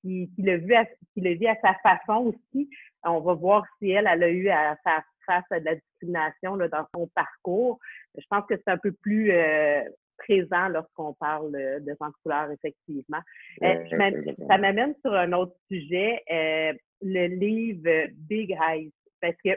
qui, 0.00 0.30
qui 0.34 0.42
l'a 0.42 0.56
vu, 0.56 0.74
à, 0.74 0.84
qui 0.84 1.20
l'a 1.20 1.34
vu 1.34 1.46
à 1.46 1.56
sa 1.62 1.74
façon 1.82 2.32
aussi. 2.32 2.68
On 3.04 3.20
va 3.20 3.34
voir 3.34 3.64
si 3.78 3.90
elle, 3.90 4.08
elle 4.10 4.22
a 4.22 4.28
eu 4.28 4.48
à 4.48 4.76
faire 4.84 5.02
face 5.26 5.44
à 5.50 5.60
de 5.60 5.64
la 5.64 5.74
discrimination 5.76 6.56
là, 6.56 6.68
dans 6.68 6.86
son 6.94 7.06
parcours. 7.14 7.78
Je 8.16 8.24
pense 8.28 8.44
que 8.46 8.54
c'est 8.56 8.70
un 8.70 8.78
peu 8.78 8.92
plus 8.92 9.32
présent 10.20 10.68
lorsqu'on 10.68 11.14
parle 11.14 11.52
de 11.52 11.94
sang 11.98 12.10
couleur, 12.22 12.50
effectivement. 12.50 13.20
Euh, 13.62 13.84
ça 14.48 14.58
m'amène 14.58 14.94
sur 15.04 15.14
un 15.14 15.32
autre 15.32 15.54
sujet, 15.70 16.22
euh, 16.30 16.72
le 17.02 17.26
livre 17.26 18.08
Big 18.28 18.56
Eyes. 18.68 18.92
Parce 19.20 19.36
que 19.44 19.50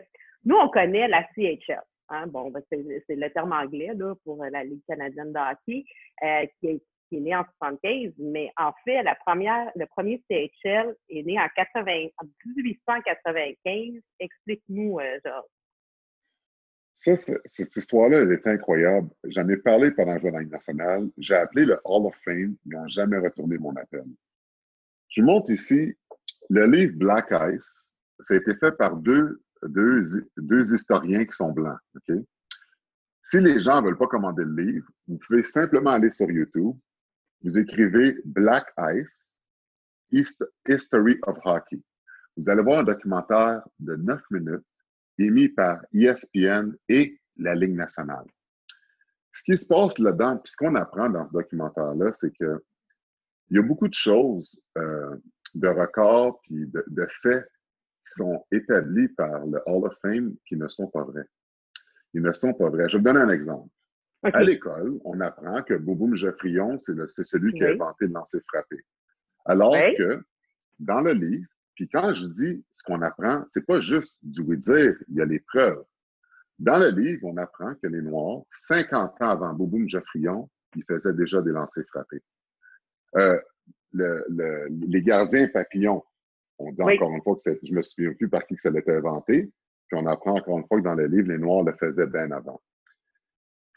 nous, 0.45 0.55
on 0.55 0.69
connaît 0.69 1.07
la 1.07 1.25
CHL. 1.35 1.81
Hein, 2.09 2.27
bon, 2.27 2.51
ben, 2.51 2.61
c'est 2.69 3.15
le 3.15 3.29
terme 3.29 3.53
anglais 3.53 3.91
là, 3.95 4.13
pour 4.23 4.43
la 4.43 4.63
Ligue 4.63 4.83
canadienne 4.87 5.31
de 5.31 5.39
hockey, 5.39 5.85
euh, 6.23 6.45
qui, 6.59 6.81
qui, 7.13 7.17
est, 7.17 7.21
née 7.21 7.35
en 7.35 7.43
75, 7.59 8.13
mais 8.17 8.51
en 8.57 8.71
fait, 8.83 9.03
la 9.03 9.15
première, 9.15 9.71
le 9.75 9.85
premier 9.85 10.23
CHL 10.29 10.95
est 11.09 11.23
né 11.23 11.39
en, 11.39 11.47
80, 11.55 12.07
en 12.17 12.25
1895. 12.55 14.01
Explique-nous, 14.19 14.99
Georges. 15.25 15.45
Ça, 16.95 17.15
cette 17.45 17.75
histoire-là, 17.75 18.19
elle 18.19 18.31
est 18.31 18.47
incroyable. 18.47 19.09
J'en 19.25 19.47
ai 19.49 19.57
parlé 19.57 19.91
pendant 19.91 20.13
le 20.13 20.39
Ligue 20.39 20.51
nationale. 20.51 21.09
J'ai 21.17 21.35
appelé 21.35 21.65
le 21.65 21.79
Hall 21.83 22.05
of 22.05 22.15
Fame. 22.23 22.55
Ils 22.65 22.71
n'ont 22.71 22.87
jamais 22.87 23.17
retourné 23.17 23.57
mon 23.57 23.75
appel. 23.75 24.05
Je 25.09 25.21
montre 25.21 25.51
ici 25.51 25.93
le 26.49 26.65
livre 26.65 26.93
Black 26.95 27.33
Ice. 27.53 27.93
Ça 28.19 28.35
a 28.35 28.37
été 28.37 28.55
fait 28.55 28.71
par 28.73 28.95
deux, 28.95 29.41
deux, 29.63 30.03
deux 30.37 30.73
historiens 30.73 31.25
qui 31.25 31.35
sont 31.35 31.51
blancs. 31.51 31.79
OK? 31.95 32.15
Si 33.23 33.39
les 33.39 33.59
gens 33.59 33.81
ne 33.81 33.87
veulent 33.87 33.97
pas 33.97 34.07
commander 34.07 34.43
le 34.43 34.63
livre, 34.63 34.87
vous 35.07 35.17
pouvez 35.25 35.43
simplement 35.43 35.91
aller 35.91 36.11
sur 36.11 36.29
YouTube. 36.29 36.75
Vous 37.43 37.57
écrivez 37.57 38.17
Black 38.23 38.73
Ice, 38.95 39.37
History 40.11 41.19
of 41.23 41.37
Hockey. 41.43 41.81
Vous 42.37 42.49
allez 42.49 42.63
voir 42.63 42.79
un 42.79 42.83
documentaire 42.83 43.63
de 43.79 43.95
neuf 43.95 44.21
minutes 44.31 44.65
émis 45.19 45.49
par 45.49 45.81
ESPN 45.93 46.73
et 46.87 47.19
la 47.37 47.53
Ligue 47.53 47.75
nationale. 47.75 48.25
Ce 49.33 49.43
qui 49.43 49.57
se 49.57 49.65
passe 49.65 49.97
là-dedans, 49.99 50.37
puis 50.37 50.51
ce 50.51 50.57
qu'on 50.57 50.75
apprend 50.75 51.09
dans 51.09 51.27
ce 51.27 51.33
documentaire-là, 51.33 52.13
c'est 52.13 52.31
que 52.37 52.63
il 53.49 53.57
y 53.57 53.59
a 53.59 53.63
beaucoup 53.63 53.87
de 53.87 53.93
choses, 53.93 54.59
euh, 54.77 55.15
de 55.55 55.67
records, 55.67 56.39
puis 56.43 56.65
de, 56.65 57.07
faits 57.21 57.45
qui 58.07 58.15
sont 58.15 58.45
établis 58.51 59.09
par 59.09 59.45
le 59.45 59.61
Hall 59.65 59.85
of 59.85 59.93
Fame 60.01 60.35
qui 60.47 60.55
ne 60.55 60.67
sont 60.67 60.87
pas 60.87 61.03
vrais. 61.03 61.25
Ils 62.13 62.21
ne 62.21 62.33
sont 62.33 62.53
pas 62.53 62.69
vrais. 62.69 62.87
Je 62.89 62.93
vais 62.93 62.97
vous 62.99 63.03
donner 63.03 63.19
un 63.19 63.29
exemple. 63.29 63.69
À 64.23 64.43
l'école, 64.43 64.99
on 65.03 65.19
apprend 65.19 65.63
que 65.63 65.73
Bouboum 65.73 66.15
Geoffrion, 66.15 66.77
c'est 66.79 67.25
celui 67.25 67.53
qui 67.53 67.63
a 67.63 67.71
inventé 67.71 68.07
le 68.07 68.13
lancer 68.13 68.39
frappé. 68.47 68.77
Alors 69.45 69.73
que 69.97 70.23
dans 70.79 71.01
le 71.01 71.13
livre, 71.13 71.47
puis 71.75 71.89
quand 71.89 72.13
je 72.13 72.25
dis 72.27 72.63
ce 72.73 72.83
qu'on 72.83 73.01
apprend, 73.01 73.43
c'est 73.47 73.65
pas 73.65 73.81
juste 73.81 74.17
du 74.23 74.41
oui-dire, 74.41 74.95
il 75.09 75.15
y 75.15 75.21
a 75.21 75.25
les 75.25 75.39
preuves. 75.39 75.83
Dans 76.59 76.77
le 76.77 76.89
livre, 76.89 77.25
on 77.25 77.37
apprend 77.37 77.73
que 77.75 77.87
les 77.87 78.01
Noirs, 78.01 78.43
50 78.51 79.21
ans 79.21 79.29
avant 79.29 79.53
Bouboum 79.53 79.89
Geoffrion, 79.89 80.49
ils 80.75 80.83
faisaient 80.85 81.13
déjà 81.13 81.41
des 81.41 81.51
lancers 81.51 81.85
frappés. 81.87 82.21
Euh, 83.17 83.39
les 83.93 85.01
gardiens 85.01 85.47
papillons, 85.47 86.03
on 86.59 86.71
dit 86.71 86.81
encore 86.81 87.11
une 87.11 87.21
fois 87.21 87.35
que 87.43 87.59
je 87.61 87.73
me 87.73 87.81
souviens 87.81 88.13
plus 88.13 88.29
par 88.29 88.45
qui 88.45 88.55
que 88.55 88.61
ça 88.61 88.69
a 88.69 88.77
été 88.77 88.91
inventé, 88.91 89.51
puis 89.87 89.99
on 89.99 90.05
apprend 90.05 90.37
encore 90.37 90.59
une 90.59 90.67
fois 90.67 90.79
que 90.79 90.83
dans 90.83 90.95
le 90.95 91.07
livre, 91.07 91.29
les 91.29 91.37
Noirs 91.37 91.63
le 91.63 91.73
faisaient 91.73 92.07
bien 92.07 92.31
avant. 92.31 92.61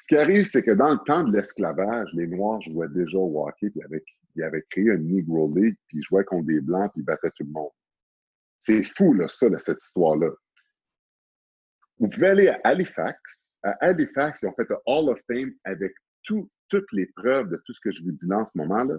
Ce 0.06 0.14
qui 0.14 0.22
arrive, 0.22 0.44
c'est 0.44 0.62
que 0.62 0.70
dans 0.70 0.92
le 0.92 1.00
temps 1.04 1.24
de 1.24 1.36
l'esclavage, 1.36 2.08
les 2.12 2.28
Noirs 2.28 2.62
jouaient 2.62 2.88
déjà 2.90 3.18
au 3.18 3.44
hockey, 3.44 3.70
puis 3.70 3.80
ils 4.36 4.44
avaient, 4.44 4.64
créé 4.70 4.92
un 4.92 4.98
Negro 4.98 5.52
League, 5.52 5.74
puis 5.88 5.98
ils 5.98 6.04
jouaient 6.04 6.22
contre 6.22 6.46
des 6.46 6.60
Blancs, 6.60 6.92
puis 6.92 7.02
ils 7.02 7.04
battaient 7.04 7.32
tout 7.34 7.42
le 7.42 7.50
monde. 7.50 7.72
C'est 8.60 8.84
fou, 8.84 9.14
là, 9.14 9.26
ça, 9.26 9.48
cette 9.58 9.82
histoire-là. 9.82 10.30
Vous 11.98 12.08
pouvez 12.08 12.28
aller 12.28 12.46
à 12.46 12.60
Halifax. 12.62 13.52
À 13.64 13.70
Halifax, 13.84 14.42
ils 14.42 14.46
ont 14.46 14.52
fait 14.52 14.70
un 14.70 14.78
Hall 14.86 15.08
of 15.08 15.18
Fame 15.26 15.52
avec 15.64 15.92
toutes 16.22 16.92
les 16.92 17.06
preuves 17.06 17.48
de 17.48 17.60
tout 17.66 17.72
ce 17.72 17.80
que 17.80 17.90
je 17.90 18.00
vous 18.04 18.12
dis 18.12 18.28
là 18.28 18.38
en 18.38 18.46
ce 18.46 18.56
moment-là, 18.58 18.98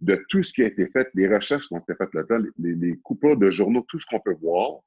de 0.00 0.24
tout 0.30 0.42
ce 0.42 0.52
qui 0.52 0.64
a 0.64 0.66
été 0.66 0.88
fait, 0.88 1.08
les 1.14 1.32
recherches 1.32 1.68
qui 1.68 1.74
ont 1.74 1.78
été 1.78 1.94
faites 1.94 2.12
là-dedans, 2.12 2.44
les, 2.58 2.74
les 2.74 3.00
de 3.36 3.50
journaux, 3.50 3.84
tout 3.86 4.00
ce 4.00 4.06
qu'on 4.06 4.18
peut 4.18 4.36
voir. 4.42 4.80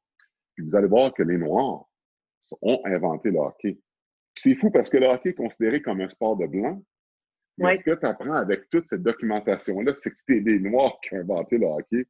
Puis 0.55 0.65
vous 0.65 0.75
allez 0.75 0.87
voir 0.87 1.13
que 1.13 1.23
les 1.23 1.37
Noirs 1.37 1.85
ont 2.61 2.81
inventé 2.83 3.31
le 3.31 3.39
hockey. 3.39 3.79
C'est 4.35 4.55
fou 4.55 4.71
parce 4.71 4.89
que 4.89 4.97
le 4.97 5.07
hockey 5.07 5.29
est 5.29 5.33
considéré 5.33 5.81
comme 5.81 6.01
un 6.01 6.09
sport 6.09 6.37
de 6.37 6.47
blanc. 6.47 6.81
Mais 7.57 7.75
ce 7.75 7.83
que 7.83 7.95
tu 7.95 8.05
apprends 8.05 8.33
avec 8.33 8.69
toute 8.69 8.87
cette 8.87 9.03
documentation-là, 9.03 9.93
c'est 9.95 10.09
que 10.09 10.17
c'était 10.17 10.41
des 10.41 10.59
Noirs 10.59 10.97
qui 11.03 11.15
ont 11.15 11.19
inventé 11.19 11.57
le 11.57 11.67
hockey. 11.67 12.07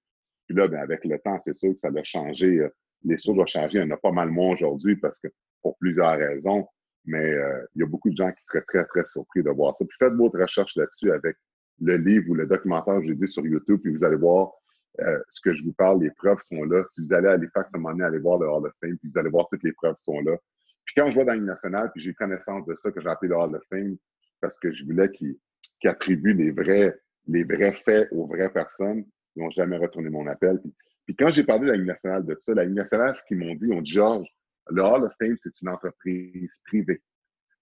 Puis 0.47 0.55
là, 0.55 0.67
ben, 0.67 0.79
avec 0.79 1.03
le 1.03 1.19
temps, 1.19 1.37
c'est 1.39 1.55
sûr 1.55 1.73
que 1.73 1.79
ça 1.79 1.89
a 1.89 2.03
changé. 2.03 2.59
Euh, 2.59 2.69
les 3.03 3.17
choses 3.17 3.37
ont 3.37 3.45
changé. 3.45 3.79
Il 3.79 3.81
y 3.81 3.83
en 3.83 3.91
a 3.91 3.97
pas 3.97 4.11
mal 4.11 4.29
moins 4.29 4.53
aujourd'hui 4.53 4.95
parce 4.95 5.19
que 5.19 5.27
pour 5.61 5.77
plusieurs 5.77 6.17
raisons. 6.17 6.67
Mais 7.05 7.33
euh, 7.33 7.65
il 7.75 7.81
y 7.81 7.83
a 7.83 7.87
beaucoup 7.87 8.09
de 8.09 8.15
gens 8.15 8.31
qui 8.31 8.43
seraient 8.47 8.63
très, 8.67 8.85
très 8.85 9.05
surpris 9.05 9.43
de 9.43 9.49
voir 9.49 9.75
ça. 9.77 9.83
Puis 9.85 9.97
faites 9.99 10.13
votre 10.13 10.39
recherche 10.39 10.75
là-dessus 10.77 11.11
avec 11.11 11.35
le 11.81 11.97
livre 11.97 12.29
ou 12.29 12.35
le 12.35 12.45
documentaire 12.45 12.99
que 12.99 13.07
j'ai 13.07 13.15
dit 13.15 13.27
sur 13.27 13.45
YouTube, 13.45 13.81
puis 13.81 13.91
vous 13.91 14.03
allez 14.03 14.15
voir 14.15 14.51
euh, 15.01 15.19
ce 15.29 15.41
que 15.41 15.53
je 15.53 15.63
vous 15.63 15.73
parle, 15.73 16.01
les 16.01 16.11
preuves 16.11 16.41
sont 16.43 16.63
là. 16.63 16.83
Si 16.89 17.01
vous 17.01 17.13
allez 17.13 17.27
à 17.27 17.31
Halifax 17.31 17.73
à 17.73 17.77
un 17.77 17.81
moment 17.81 17.93
donné, 17.93 18.05
allez 18.05 18.19
voir 18.19 18.37
le 18.39 18.47
Hall 18.47 18.65
of 18.67 18.73
Fame, 18.79 18.97
puis 18.97 19.09
vous 19.11 19.17
allez 19.17 19.29
voir 19.29 19.47
toutes 19.49 19.63
les 19.63 19.73
preuves 19.73 19.97
sont 19.99 20.21
là. 20.21 20.37
Puis 20.93 21.01
quand 21.01 21.09
je 21.09 21.15
vois 21.15 21.25
dans 21.25 21.33
l'Union 21.33 21.47
nationale, 21.47 21.91
puis 21.91 22.03
j'ai 22.03 22.13
connaissance 22.13 22.65
de 22.67 22.75
ça, 22.75 22.91
que 22.91 23.01
j'ai 23.01 23.09
appelé 23.09 23.29
le 23.29 23.35
Hall 23.35 23.55
of 23.55 23.63
Fame, 23.67 23.97
parce 24.41 24.59
que 24.59 24.71
je 24.71 24.85
voulais 24.85 25.09
qu'il 25.09 25.35
attribue 25.85 26.33
les 26.33 26.51
vrais, 26.51 26.95
les 27.27 27.43
vrais 27.43 27.73
faits 27.73 28.09
aux 28.11 28.27
vraies 28.27 28.51
personnes, 28.51 29.03
ils 29.35 29.43
n'ont 29.43 29.49
jamais 29.49 29.77
retourné 29.77 30.09
mon 30.09 30.27
appel. 30.27 30.61
Puis, 31.05 31.15
quand 31.15 31.31
j'ai 31.31 31.43
parlé 31.43 31.65
de 31.65 31.71
la 31.71 31.77
Ligue 31.77 31.87
nationale 31.87 32.25
de 32.25 32.37
ça, 32.39 32.53
la 32.53 32.65
Ligue 32.65 32.75
nationale, 32.75 33.15
ce 33.15 33.25
qu'ils 33.25 33.37
m'ont 33.37 33.55
dit, 33.55 33.65
ils 33.67 33.73
ont 33.73 33.81
dit 33.81 33.91
Georges, 33.91 34.27
le 34.69 34.83
Hall 34.83 35.03
of 35.03 35.13
Fame, 35.19 35.35
c'est 35.39 35.61
une 35.61 35.69
entreprise 35.69 36.61
privée. 36.67 37.01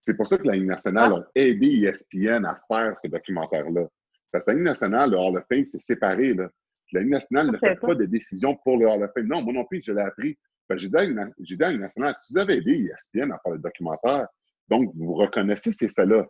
C'est 0.03 0.15
pour 0.17 0.27
ça 0.27 0.37
que 0.37 0.45
la 0.45 0.55
Ligue 0.55 0.67
nationale 0.67 1.13
a 1.13 1.25
aidé 1.35 1.85
ESPN 1.85 2.45
à 2.45 2.59
faire 2.67 2.99
ce 2.99 3.07
documentaire-là. 3.07 3.87
Parce 4.31 4.45
que 4.45 4.51
la 4.51 4.57
Ligue 4.57 4.65
nationale, 4.65 5.11
le 5.11 5.17
Hall 5.17 5.37
of 5.37 5.45
Fame, 5.47 5.65
c'est 5.65 5.81
séparé. 5.81 6.33
Là. 6.33 6.49
La 6.91 6.99
Ligue 6.99 7.11
nationale 7.11 7.49
ne 7.49 7.57
fait 7.57 7.79
pas 7.79 7.95
de 7.95 8.05
décision 8.05 8.55
pour 8.57 8.77
le 8.77 8.87
Hall 8.87 9.03
of 9.03 9.11
Fame. 9.13 9.27
Non, 9.27 9.41
moi 9.41 9.53
non 9.53 9.63
plus, 9.63 9.81
je 9.83 9.93
l'ai 9.93 10.01
appris. 10.01 10.37
J'ai 10.77 10.89
dit, 10.89 10.95
à 10.95 11.03
la 11.03 11.71
Ligue 11.71 11.81
nationale, 11.81 12.15
si 12.19 12.33
vous 12.33 12.39
avez 12.39 12.57
aidé 12.57 12.89
ESPN 12.91 13.31
à 13.31 13.39
faire 13.43 13.53
le 13.53 13.59
documentaire, 13.59 14.27
donc 14.69 14.91
vous 14.95 15.13
reconnaissez 15.13 15.71
ces 15.71 15.89
faits-là. 15.89 16.25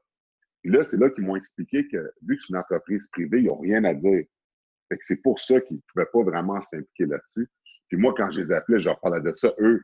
Puis 0.61 0.71
là, 0.71 0.83
c'est 0.83 0.97
là 0.97 1.09
qu'ils 1.09 1.25
m'ont 1.25 1.35
expliqué 1.35 1.87
que, 1.87 2.11
vu 2.23 2.37
que 2.37 2.43
c'est 2.43 2.49
une 2.53 2.57
entreprise 2.57 3.07
privée, 3.11 3.39
ils 3.39 3.47
n'ont 3.47 3.59
rien 3.59 3.83
à 3.83 3.93
dire. 3.93 4.23
Que 4.89 4.97
c'est 5.01 5.21
pour 5.21 5.39
ça 5.39 5.61
qu'ils 5.61 5.77
ne 5.77 5.81
pouvaient 5.91 6.09
pas 6.11 6.23
vraiment 6.23 6.61
s'impliquer 6.61 7.05
là-dessus. 7.05 7.47
Puis 7.87 7.97
moi, 7.97 8.13
quand 8.15 8.29
je 8.31 8.41
les 8.41 8.51
appelais, 8.51 8.79
je 8.79 8.85
leur 8.85 8.99
parlais 8.99 9.21
de 9.21 9.33
ça. 9.35 9.53
Eux, 9.59 9.81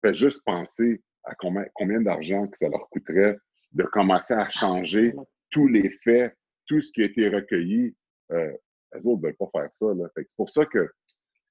fait 0.00 0.14
juste 0.14 0.44
penser 0.44 1.02
à 1.24 1.34
combien, 1.34 1.64
combien 1.74 2.00
d'argent 2.00 2.46
que 2.46 2.56
ça 2.58 2.68
leur 2.68 2.88
coûterait 2.90 3.36
de 3.72 3.82
commencer 3.84 4.34
à 4.34 4.48
changer 4.50 5.14
tous 5.50 5.66
les 5.66 5.90
faits, 6.04 6.36
tout 6.66 6.80
ce 6.80 6.92
qui 6.92 7.02
a 7.02 7.06
été 7.06 7.28
recueilli. 7.28 7.96
Euh, 8.32 8.52
les 8.94 9.06
autres 9.06 9.22
ne 9.22 9.26
veulent 9.26 9.36
pas 9.36 9.50
faire 9.52 9.68
ça. 9.72 9.86
C'est 10.16 10.28
pour 10.36 10.50
ça 10.50 10.64
que, 10.66 10.88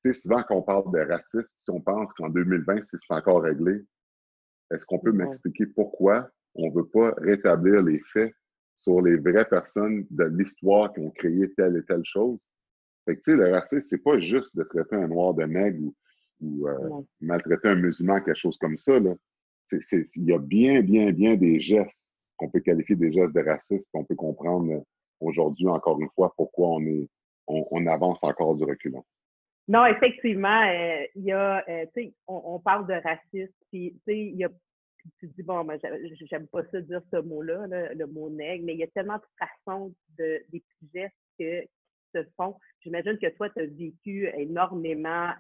sais, 0.04 0.14
souvent 0.14 0.44
quand 0.44 0.58
on 0.58 0.62
parle 0.62 0.92
de 0.92 1.00
racisme, 1.00 1.56
si 1.58 1.72
on 1.72 1.82
pense 1.82 2.14
qu'en 2.14 2.30
2020, 2.30 2.84
c'est 2.84 2.98
encore 3.10 3.44
réglé, 3.44 3.84
est-ce 4.72 4.86
qu'on 4.86 5.00
peut 5.00 5.12
m'expliquer 5.12 5.68
pourquoi 5.68 6.30
on 6.56 6.70
ne 6.70 6.74
veut 6.74 6.88
pas 6.88 7.14
rétablir 7.18 7.82
les 7.82 8.00
faits 8.12 8.34
sur 8.78 9.02
les 9.02 9.18
vraies 9.18 9.48
personnes 9.48 10.06
de 10.10 10.26
l'histoire 10.26 10.94
qui 10.94 11.00
ont 11.00 11.12
créé 11.12 11.52
telle 11.54 11.78
et 11.78 11.86
telle 11.86 12.04
chose? 12.04 12.40
Fait 13.06 13.16
que, 13.16 13.22
tu 13.22 13.32
sais, 13.32 13.38
le 13.38 13.52
racisme, 13.52 13.88
c'est 13.90 14.04
pas 14.04 14.20
juste 14.20 14.56
de 14.56 14.64
traiter 14.64 14.96
un 14.96 15.08
noir 15.08 15.34
de 15.34 15.44
nègre 15.44 15.80
ou, 15.82 15.96
ou 16.42 16.68
euh, 16.68 17.02
maltraiter 17.22 17.70
un 17.70 17.76
musulman, 17.76 18.22
quelque 18.22 18.38
chose 18.38 18.58
comme 18.58 18.78
ça. 18.78 19.00
Là. 19.00 19.14
il 19.72 20.24
y 20.24 20.34
a 20.34 20.40
bien, 20.40 20.82
bien, 20.82 21.12
bien 21.12 21.36
des 21.36 21.60
gestes 21.60 22.14
qu'on 22.38 22.50
peut 22.50 22.62
qualifier 22.62 22.96
des 22.96 23.12
gestes 23.12 23.34
de 23.34 23.42
racisme, 23.42 23.86
qu'on 23.94 24.06
peut 24.06 24.16
comprendre 24.16 24.72
euh, 24.72 24.82
aujourd'hui, 25.20 25.68
encore 25.68 26.00
une 26.02 26.10
fois, 26.16 26.34
pourquoi 26.36 26.70
on, 26.70 26.82
est, 26.82 27.10
on, 27.48 27.86
avance 27.88 28.24
encore 28.24 28.56
du 28.56 28.64
reculon. 28.64 29.04
Non, 29.68 29.86
effectivement, 29.86 30.62
euh, 30.68 31.06
il 31.16 31.24
y 31.24 31.32
a, 31.32 31.64
tu 31.68 31.90
sais, 31.96 32.14
on, 32.28 32.60
parle 32.60 32.86
de 32.88 32.94
racisme, 32.94 33.54
puis, 33.72 33.94
tu 33.94 34.00
sais, 34.06 34.20
il 34.20 34.36
y 34.36 34.44
a 34.44 34.50
tu 35.20 35.28
dis, 35.28 35.44
bon, 35.44 35.64
moi, 35.66 35.76
j'aime 36.30 36.48
pas 36.48 36.64
ça 36.72 36.80
dire 36.82 37.02
ce 37.12 37.18
mot-là, 37.18 37.68
le 37.94 38.06
mot 38.06 38.30
nègre, 38.30 38.64
mais 38.66 38.74
il 38.74 38.80
y 38.80 38.84
a 38.84 38.88
tellement 38.88 39.18
de 39.18 39.24
façons 39.38 39.94
de, 40.18 40.42
des 40.50 40.64
gestes 40.94 41.14
que, 41.38 41.62
qui 41.62 41.70
se 42.16 42.24
font. 42.38 42.56
J'imagine 42.82 43.18
que 43.18 43.30
toi, 43.36 43.50
tu 43.50 43.62
as 43.62 43.66
vécu 43.66 44.30
énormément 44.38 45.32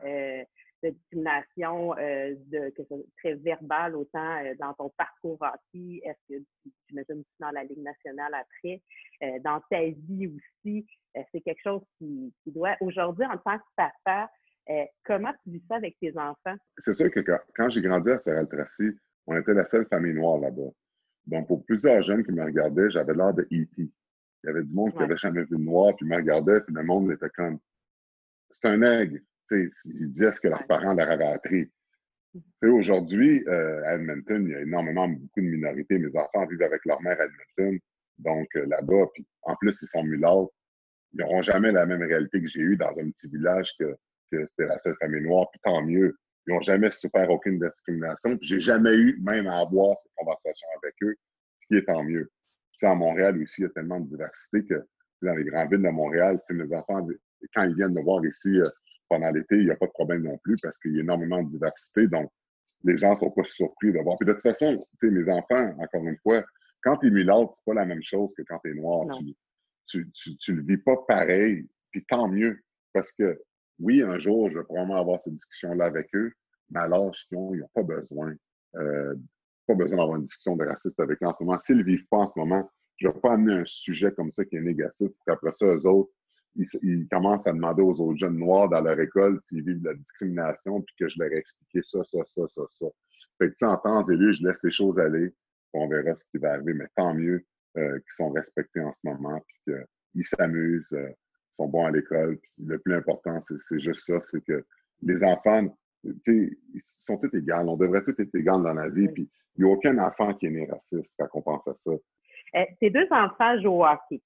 de 0.84 0.90
discrimination, 0.90 1.98
euh, 1.98 2.36
de, 2.48 2.70
que 2.72 2.84
ce 2.84 2.96
très 3.18 3.36
verbal 3.36 3.96
autant 3.96 4.44
euh, 4.44 4.54
dans 4.60 4.74
ton 4.74 4.90
parcours 4.98 5.38
hockey, 5.42 6.02
est-ce 6.04 6.36
que 6.36 6.44
j'imagine 6.88 7.24
dans 7.40 7.52
la 7.52 7.64
Ligue 7.64 7.82
nationale 7.82 8.34
après, 8.34 8.82
euh, 9.24 9.40
dans 9.44 9.62
ta 9.70 9.82
vie 9.82 10.28
aussi, 10.28 10.86
c'est 11.32 11.42
quelque 11.42 11.62
chose 11.64 11.82
qui, 11.98 12.34
doit, 12.48 12.76
aujourd'hui, 12.82 13.26
en 13.26 13.38
tant 13.38 13.58
que 13.58 13.64
papa, 13.76 14.30
comment 15.06 15.32
tu 15.44 15.52
vis 15.52 15.64
ça 15.68 15.76
avec 15.76 15.96
tes 16.00 16.18
enfants? 16.18 16.56
C'est 16.80 16.96
sûr 16.96 17.12
que 17.12 17.20
quand, 17.56 17.70
j'ai 17.70 17.82
grandi 17.82 18.10
à 18.10 18.18
Sorel-Tracy, 18.18 18.98
on 19.28 19.38
était 19.38 19.54
la 19.54 19.66
seule 19.66 19.86
famille 19.86 20.14
noire 20.14 20.40
là-bas. 20.40 20.72
Donc, 21.28 21.48
pour 21.48 21.64
plusieurs 21.66 22.02
jeunes 22.02 22.26
qui 22.26 22.32
me 22.32 22.44
regardaient, 22.44 22.90
j'avais 22.90 23.14
l'air 23.14 23.32
de 23.34 23.44
E.T. 23.44 23.76
Il 23.78 23.92
y 24.44 24.50
avait 24.50 24.64
du 24.64 24.74
monde 24.74 24.92
qui 24.92 24.98
n'avait 24.98 25.18
jamais 25.18 25.44
vu 25.44 25.56
de 25.56 25.64
noir, 25.64 25.96
puis 25.96 26.08
me 26.08 26.16
regardait, 26.16 26.62
puis 26.62 26.74
le 26.74 26.84
monde 26.84 27.12
était 27.12 27.30
comme, 27.30 27.60
c'est 28.50 28.68
un 28.68 28.82
aigle 28.82 29.22
ils 29.52 30.12
disaient 30.12 30.32
ce 30.32 30.42
que 30.42 30.48
leurs 30.48 30.66
parents 30.68 30.94
leur 30.94 31.10
avaient 31.10 31.26
appris. 31.26 31.72
Aujourd'hui, 32.64 33.44
euh, 33.48 33.84
à 33.86 33.96
Edmonton, 33.96 34.44
il 34.46 34.52
y 34.52 34.56
a 34.56 34.62
énormément, 34.62 35.08
beaucoup 35.08 35.42
de 35.42 35.46
minorités. 35.46 36.00
Mes 36.00 36.16
enfants 36.18 36.46
vivent 36.48 36.64
avec 36.64 36.84
leur 36.86 37.02
mère 37.02 37.20
à 37.20 37.26
Edmonton. 37.26 37.80
Donc, 38.18 38.48
euh, 38.56 38.66
là-bas, 38.68 39.06
puis 39.14 39.26
en 39.44 39.56
plus, 39.56 39.80
ils 39.82 39.88
sont 39.88 40.04
mulâtres. 40.04 40.52
Ils 41.14 41.20
n'auront 41.20 41.44
jamais 41.44 41.72
la 41.72 41.86
même 41.86 42.02
réalité 42.02 42.42
que 42.42 42.48
j'ai 42.48 42.62
eue 42.62 42.78
dans 42.78 42.90
un 42.90 43.12
petit 43.12 43.28
village 43.28 43.70
que, 43.80 43.96
c'était 44.32 44.66
la 44.66 44.80
seule 44.80 44.96
famille 45.00 45.22
noire. 45.22 45.48
Puis 45.52 45.60
tant 45.64 45.84
mieux. 45.84 46.18
Ils 46.48 46.54
n'ont 46.54 46.62
jamais 46.62 46.92
souffert 46.92 47.30
aucune 47.30 47.60
discrimination. 47.60 48.38
J'ai 48.42 48.60
jamais 48.60 48.94
eu 48.94 49.18
même 49.22 49.48
à 49.48 49.60
avoir 49.60 49.98
cette 50.00 50.12
conversation 50.16 50.68
avec 50.82 50.96
eux, 51.04 51.16
ce 51.62 51.68
qui 51.68 51.76
est 51.76 51.86
tant 51.86 52.04
mieux. 52.04 52.30
Puis 52.78 52.88
à 52.88 52.96
Montréal 52.96 53.42
aussi, 53.42 53.62
il 53.62 53.66
y 53.66 53.68
a 53.68 53.70
tellement 53.70 54.00
de 54.00 54.10
diversité 54.10 54.66
que 54.66 54.84
dans 55.22 55.36
les 55.36 55.46
grandes 55.46 55.70
villes 55.72 55.84
de 55.84 55.90
Montréal, 55.90 56.40
mes 56.50 56.74
enfants, 56.74 57.08
quand 57.54 57.64
ils 57.64 57.76
viennent 57.76 57.94
me 57.94 58.02
voir 58.02 58.26
ici, 58.26 58.60
euh, 58.60 58.66
pendant 59.14 59.30
l'été, 59.30 59.58
il 59.58 59.66
n'y 59.66 59.72
a 59.72 59.76
pas 59.76 59.86
de 59.86 59.92
problème 59.92 60.24
non 60.24 60.40
plus 60.40 60.58
parce 60.62 60.80
qu'il 60.80 60.96
y 60.96 60.98
a 60.98 61.02
énormément 61.02 61.44
de 61.44 61.48
diversité. 61.48 62.08
Donc, 62.08 62.32
les 62.84 62.98
gens 62.98 63.12
ne 63.12 63.18
sont 63.18 63.30
pas 63.30 63.44
surpris 63.44 63.94
de 63.94 64.00
voir. 64.00 64.18
Puis 64.18 64.26
de 64.26 64.34
toute 64.34 64.42
façon, 64.42 64.88
mes 65.04 65.32
enfants, 65.32 65.76
encore 65.78 66.04
une 66.04 66.18
fois, 66.18 66.44
quand 66.82 66.98
tu 66.98 67.08
es 67.08 67.10
mulâtre, 67.12 67.52
c'est 67.54 67.64
pas 67.64 67.76
la 67.76 67.86
même 67.86 68.02
chose 68.02 68.34
que 68.36 68.42
quand 68.42 68.58
tu 68.64 68.72
es 68.72 68.74
noir. 68.74 69.06
Tu, 69.86 70.10
tu, 70.12 70.54
le 70.54 70.64
vis 70.64 70.78
pas 70.78 70.96
pareil, 71.08 71.68
puis 71.92 72.04
tant 72.06 72.28
mieux. 72.28 72.60
Parce 72.92 73.12
que 73.12 73.40
oui, 73.80 74.02
un 74.02 74.18
jour, 74.18 74.50
je 74.50 74.58
vais 74.58 74.64
probablement 74.64 75.00
avoir 75.00 75.22
cette 75.22 75.36
discussion-là 75.36 75.86
avec 75.86 76.08
eux, 76.16 76.32
mais 76.72 76.80
à 76.80 76.88
l'âge 76.88 77.26
qu'ils 77.28 77.38
ont, 77.38 77.54
ils 77.54 77.60
n'ont 77.60 77.70
pas 77.74 77.84
besoin. 77.84 78.34
Euh, 78.76 79.16
pas 79.68 79.76
besoin 79.76 79.98
d'avoir 79.98 80.18
une 80.18 80.26
discussion 80.26 80.56
de 80.56 80.66
raciste 80.66 81.00
avec 81.00 81.22
eux 81.22 81.28
en 81.28 81.36
ce 81.38 81.44
moment. 81.44 81.60
S'ils 81.60 81.78
ne 81.78 81.84
vivent 81.84 82.08
pas 82.10 82.18
en 82.18 82.28
ce 82.28 82.34
moment, 82.38 82.70
je 82.98 83.08
ne 83.08 83.14
vais 83.14 83.20
pas 83.20 83.34
amener 83.34 83.54
un 83.54 83.66
sujet 83.66 84.12
comme 84.12 84.32
ça 84.32 84.44
qui 84.44 84.56
est 84.56 84.62
négatif 84.62 85.10
pour 85.10 85.26
qu'après 85.26 85.52
ça, 85.52 85.68
eux 85.68 85.86
autres, 85.86 86.12
ils, 86.56 87.08
commencent 87.10 87.48
à 87.48 87.54
demander 87.54 87.82
aux 87.82 88.00
autres 88.00 88.20
jeunes 88.20 88.38
noirs 88.38 88.70
dans 88.70 88.82
leur 88.82 89.00
école 89.00 89.40
s'ils 89.42 89.64
vivent 89.64 89.82
de 89.82 89.90
la 89.90 89.96
discrimination, 89.96 90.82
puis 90.82 90.96
que 91.00 91.10
je 91.10 91.20
leur 91.20 91.32
ai 91.32 91.38
expliqué 91.38 91.82
ça, 91.82 92.04
ça, 92.04 92.20
ça, 92.26 92.48
ça, 92.48 92.62
ça. 92.70 92.86
Fait 93.40 93.50
que, 93.50 93.66
en 93.66 93.78
temps 93.78 94.04
et 94.04 94.16
lieu, 94.16 94.34
je 94.34 94.44
laisse 94.46 94.64
les 94.64 94.72
choses 94.72 95.00
aller, 95.00 95.34
on 95.74 95.88
verra 95.88 96.16
ce 96.16 96.24
qui 96.32 96.38
va 96.38 96.54
arriver, 96.54 96.74
mais 96.74 96.88
tant 96.96 97.14
mieux 97.14 97.46
euh, 97.78 98.00
qu'ils 98.00 98.14
sont 98.14 98.32
respectés 98.32 98.82
en 98.82 98.94
ce 98.94 99.00
moment, 99.04 99.42
puis 99.48 99.76
qu'ils 100.14 100.26
s'amusent, 100.26 100.94
euh, 100.94 101.10
sont 101.54 101.68
bons 101.68 101.86
à 101.86 101.92
l'école. 101.92 102.40
Le 102.64 102.78
plus 102.80 102.94
important, 102.94 103.40
c'est 103.42 103.80
juste 103.80 104.06
ça, 104.06 104.20
c'est 104.22 104.44
que 104.44 104.64
les 105.02 105.24
enfants, 105.24 105.76
ils 106.04 106.52
sont 106.98 107.18
tous 107.18 107.36
égaux. 107.36 107.54
On 107.56 107.78
devrait 107.78 108.04
tous 108.04 108.20
être 108.20 108.36
égaux 108.36 108.62
dans 108.62 108.74
la 108.74 108.90
vie, 108.90 109.08
puis 109.08 109.30
il 109.56 109.64
n'y 109.64 109.70
a 109.70 109.74
aucun 109.74 109.98
enfant 110.00 110.34
qui 110.34 110.48
est 110.48 110.52
né 110.52 110.68
raciste 110.70 111.14
quand 111.18 111.28
on 111.34 111.42
pense 111.42 111.68
à 111.68 111.74
ça. 111.76 111.92
Euh, 111.92 112.66
tes 112.80 112.90
deux 112.90 113.08
enfants 113.12 113.60
jouent 113.62 113.82
au 113.82 113.86
hockey. 113.86 114.22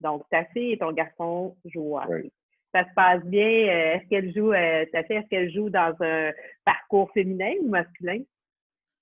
Donc, 0.00 0.24
ta 0.30 0.44
fille 0.46 0.72
et 0.72 0.78
ton 0.78 0.92
garçon 0.92 1.56
jouent 1.64 1.94
au 1.94 1.98
hockey. 1.98 2.30
Ça 2.72 2.84
se 2.84 2.94
passe 2.94 3.24
bien. 3.24 3.46
Euh, 3.46 3.94
est-ce 3.94 4.08
qu'elle 4.08 4.34
joue, 4.34 4.52
euh, 4.52 4.84
ta 4.92 5.02
fille, 5.04 5.16
est-ce 5.16 5.28
qu'elle 5.28 5.50
joue 5.50 5.70
dans 5.70 5.94
un 6.00 6.32
parcours 6.64 7.10
féminin 7.12 7.52
ou 7.62 7.68
masculin? 7.68 8.22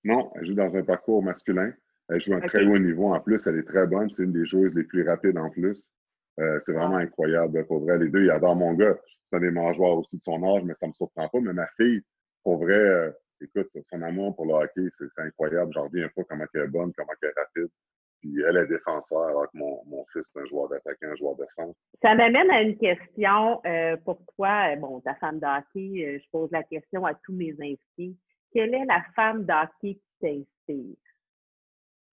Non, 0.04 0.30
elle 0.36 0.46
joue 0.46 0.54
dans 0.54 0.74
un 0.74 0.82
parcours 0.82 1.22
masculin. 1.22 1.72
Elle 2.08 2.22
joue 2.22 2.34
à 2.34 2.36
un 2.36 2.40
très 2.40 2.64
haut 2.64 2.78
niveau 2.78 3.12
en 3.12 3.20
plus. 3.20 3.44
Elle 3.46 3.58
est 3.58 3.66
très 3.66 3.86
bonne. 3.86 4.08
C'est 4.10 4.22
une 4.22 4.32
des 4.32 4.46
joueuses 4.46 4.74
les 4.74 4.84
plus 4.84 5.06
rapides 5.06 5.36
en 5.36 5.50
plus. 5.50 5.90
Euh, 6.38 6.60
c'est 6.60 6.72
vraiment 6.72 6.96
incroyable. 6.96 7.66
Pour 7.66 7.80
vrai, 7.80 7.98
les 7.98 8.08
deux, 8.08 8.24
ils 8.24 8.30
adorent 8.30 8.56
mon 8.56 8.74
gars. 8.74 8.96
C'est 9.28 9.36
un 9.36 9.40
des 9.40 9.50
mangeoires 9.50 9.98
aussi 9.98 10.18
de 10.18 10.22
son 10.22 10.42
âge, 10.44 10.62
mais 10.62 10.74
ça 10.74 10.86
ne 10.86 10.90
me 10.90 10.94
surprend 10.94 11.28
pas. 11.28 11.40
Mais 11.40 11.52
ma 11.52 11.66
fille, 11.76 12.02
pour 12.44 12.58
vrai, 12.58 13.12
écoute, 13.40 13.68
son 13.82 14.02
amour 14.02 14.36
pour 14.36 14.46
le 14.46 14.52
hockey, 14.52 14.88
c'est 14.98 15.22
incroyable. 15.22 15.72
J'en 15.74 15.84
reviens 15.84 16.08
pas 16.14 16.22
comment 16.28 16.44
elle 16.54 16.60
est 16.62 16.68
bonne, 16.68 16.92
comment 16.96 17.12
elle 17.20 17.30
est 17.30 17.40
rapide. 17.40 17.72
Puis 18.20 18.40
elle 18.42 18.56
est 18.56 18.66
défenseur, 18.66 19.22
alors 19.22 19.50
que 19.50 19.58
mon, 19.58 19.82
mon 19.86 20.04
fils 20.12 20.24
est 20.34 20.40
un 20.40 20.46
joueur 20.46 20.68
d'attaquant, 20.68 21.08
un 21.08 21.16
joueur 21.16 21.36
de 21.36 21.44
centre. 21.48 21.76
Ça 22.02 22.14
m'amène 22.14 22.50
à 22.50 22.62
une 22.62 22.76
question 22.76 23.60
euh, 23.66 23.96
pour 23.98 24.20
toi. 24.36 24.72
Euh, 24.72 24.76
bon, 24.76 25.00
ta 25.00 25.14
femme 25.16 25.38
d'hockey, 25.38 26.04
euh, 26.04 26.18
je 26.18 26.30
pose 26.30 26.50
la 26.50 26.62
question 26.62 27.04
à 27.04 27.14
tous 27.14 27.34
mes 27.34 27.52
invités. 27.60 28.16
Quelle 28.52 28.74
est 28.74 28.84
la 28.86 29.02
femme 29.14 29.44
d'hockey 29.44 29.94
qui 29.94 30.02
t'inspire? 30.20 30.96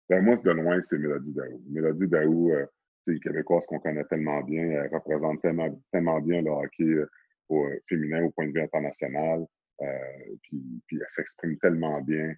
Ben, 0.09 0.23
moi, 0.23 0.37
de 0.37 0.50
loin, 0.50 0.81
c'est 0.83 0.99
Mélodie 0.99 1.33
Daou. 1.33 1.62
Mélodie 1.69 2.09
Daou, 2.09 2.53
euh, 2.53 2.67
c'est 3.05 3.19
québécoise 3.19 3.65
qu'on 3.67 3.79
connaît 3.79 4.05
tellement 4.05 4.43
bien. 4.43 4.62
Elle 4.62 4.91
représente 4.93 5.41
tellement, 5.41 5.69
tellement 5.93 6.21
bien 6.21 6.43
le 6.43 6.50
hockey 6.50 7.07
au, 7.49 7.67
féminin 7.88 8.25
au 8.25 8.31
point 8.31 8.47
de 8.47 8.53
vue 8.53 8.62
international. 8.62 9.47
puis, 10.43 10.83
puis 10.87 10.99
elle 11.00 11.07
s'exprime 11.09 11.57
tellement 11.59 12.00
bien 12.03 12.35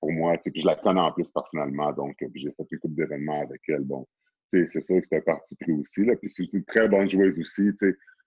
pour 0.00 0.12
moi, 0.12 0.36
je 0.44 0.66
la 0.66 0.76
connais 0.76 1.00
en 1.00 1.12
plus 1.12 1.30
personnellement, 1.30 1.92
donc 1.92 2.16
j'ai 2.34 2.50
fait 2.50 2.66
une 2.70 2.78
couple 2.78 2.94
d'événements 2.94 3.42
avec 3.42 3.60
elle. 3.68 3.84
Bon, 3.84 4.06
c'est 4.52 4.68
sûr 4.82 4.96
que 4.96 5.02
c'était 5.02 5.20
parti 5.20 5.56
pris 5.56 5.72
aussi. 5.72 6.04
Là, 6.04 6.16
puis 6.16 6.30
c'est 6.30 6.52
une 6.52 6.64
très 6.64 6.88
bonne 6.88 7.08
joueuse 7.08 7.38
aussi. 7.38 7.70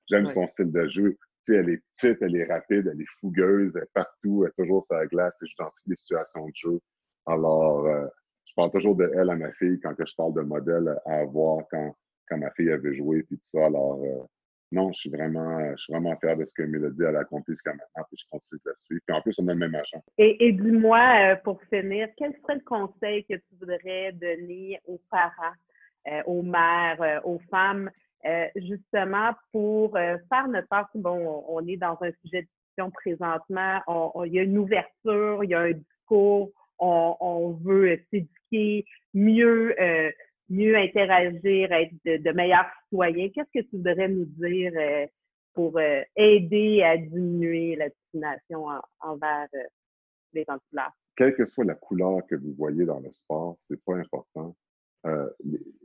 J'aime 0.09 0.27
son 0.27 0.47
style 0.47 0.71
de 0.71 0.87
jeu. 0.87 1.17
elle 1.47 1.69
est 1.69 1.81
petite, 1.93 2.21
elle 2.21 2.35
est 2.35 2.45
rapide, 2.45 2.89
elle 2.91 3.01
est 3.01 3.11
fougueuse, 3.19 3.71
elle 3.75 3.83
est 3.83 3.93
partout, 3.93 4.43
elle 4.43 4.49
est 4.49 4.63
toujours 4.63 4.83
sur 4.83 4.95
la 4.95 5.07
glace, 5.07 5.37
elle 5.41 5.47
joue 5.47 5.55
dans 5.59 5.69
toutes 5.69 5.87
les 5.87 5.97
situations 5.97 6.45
de 6.45 6.53
jeu. 6.55 6.79
Alors, 7.25 7.85
euh, 7.85 8.05
je 8.45 8.53
parle 8.55 8.71
toujours 8.71 8.95
de 8.95 9.11
elle 9.15 9.29
à 9.29 9.35
ma 9.35 9.51
fille 9.53 9.79
quand 9.81 9.93
que 9.95 10.05
je 10.05 10.13
parle 10.15 10.33
de 10.33 10.41
modèle 10.41 10.95
à 11.05 11.19
avoir 11.19 11.63
quand, 11.71 11.95
quand 12.27 12.37
ma 12.37 12.51
fille 12.51 12.71
avait 12.71 12.95
joué, 12.95 13.23
puis 13.23 13.37
tout 13.37 13.45
ça. 13.45 13.65
Alors, 13.65 14.03
euh, 14.03 14.23
non, 14.71 14.91
je 14.91 14.99
suis 14.99 15.09
vraiment, 15.09 15.59
je 15.71 15.81
suis 15.81 15.93
vraiment 15.93 16.15
fier 16.17 16.37
de 16.37 16.45
ce 16.45 16.53
que 16.53 16.61
Mélodie 16.61 17.03
a 17.03 17.19
accompli 17.19 17.53
jusqu'à 17.53 17.71
maintenant, 17.71 18.03
puis 18.07 18.17
je 18.19 18.25
continue 18.29 18.61
de 18.63 18.69
la 18.69 18.75
suivre. 18.79 19.01
Puis 19.05 19.15
en 19.15 19.21
plus, 19.21 19.39
on 19.39 19.47
a 19.47 19.53
le 19.53 19.59
même 19.59 19.75
agent. 19.75 20.03
Et, 20.17 20.51
dis-moi, 20.51 20.99
euh, 20.99 21.35
pour 21.37 21.59
finir, 21.63 22.07
quel 22.17 22.33
serait 22.41 22.55
le 22.55 22.63
conseil 22.63 23.23
que 23.25 23.33
tu 23.33 23.55
voudrais 23.59 24.11
donner 24.13 24.79
aux 24.85 25.01
parents, 25.09 25.55
euh, 26.07 26.21
aux 26.27 26.43
mères, 26.43 27.01
euh, 27.01 27.19
aux 27.23 27.39
femmes, 27.49 27.89
justement 28.55 29.31
pour 29.53 29.93
faire 29.93 30.47
notre 30.49 30.67
part? 30.67 30.89
Bon, 30.93 31.45
on 31.47 31.65
est 31.65 31.77
dans 31.77 31.97
un 32.01 32.11
sujet 32.21 32.41
de 32.41 32.47
discussion 32.47 32.91
présentement, 32.91 33.79
il 34.25 34.33
y 34.33 34.39
a 34.39 34.43
une 34.43 34.57
ouverture, 34.57 35.41
il 35.45 35.51
y 35.51 35.53
a 35.53 35.61
un 35.61 35.71
discours, 35.71 36.51
on, 36.79 37.15
on 37.21 37.51
veut 37.63 37.97
s'éduquer 38.11 38.85
mieux 39.13 39.73
mieux 40.49 40.75
interagir, 40.75 41.71
être 41.71 41.93
de, 42.05 42.31
meilleurs 42.31 42.65
citoyens. 42.83 43.29
Qu'est-ce 43.29 43.59
que 43.61 43.65
tu 43.65 43.77
voudrais 43.77 44.07
nous 44.07 44.25
dire 44.25 44.71
euh, 44.75 45.05
pour 45.53 45.77
euh, 45.77 46.01
aider 46.15 46.83
à 46.83 46.97
diminuer 46.97 47.75
la 47.75 47.89
discrimination 47.89 48.67
envers 49.01 49.47
euh, 49.55 49.63
les 50.33 50.45
gens 50.47 50.57
Quelle 51.15 51.35
que 51.35 51.45
soit 51.45 51.65
la 51.65 51.75
couleur 51.75 52.25
que 52.27 52.35
vous 52.35 52.53
voyez 52.53 52.85
dans 52.85 52.99
le 52.99 53.11
sport, 53.11 53.57
c'est 53.67 53.83
pas 53.83 53.95
important. 53.95 54.55
euh, 55.05 55.29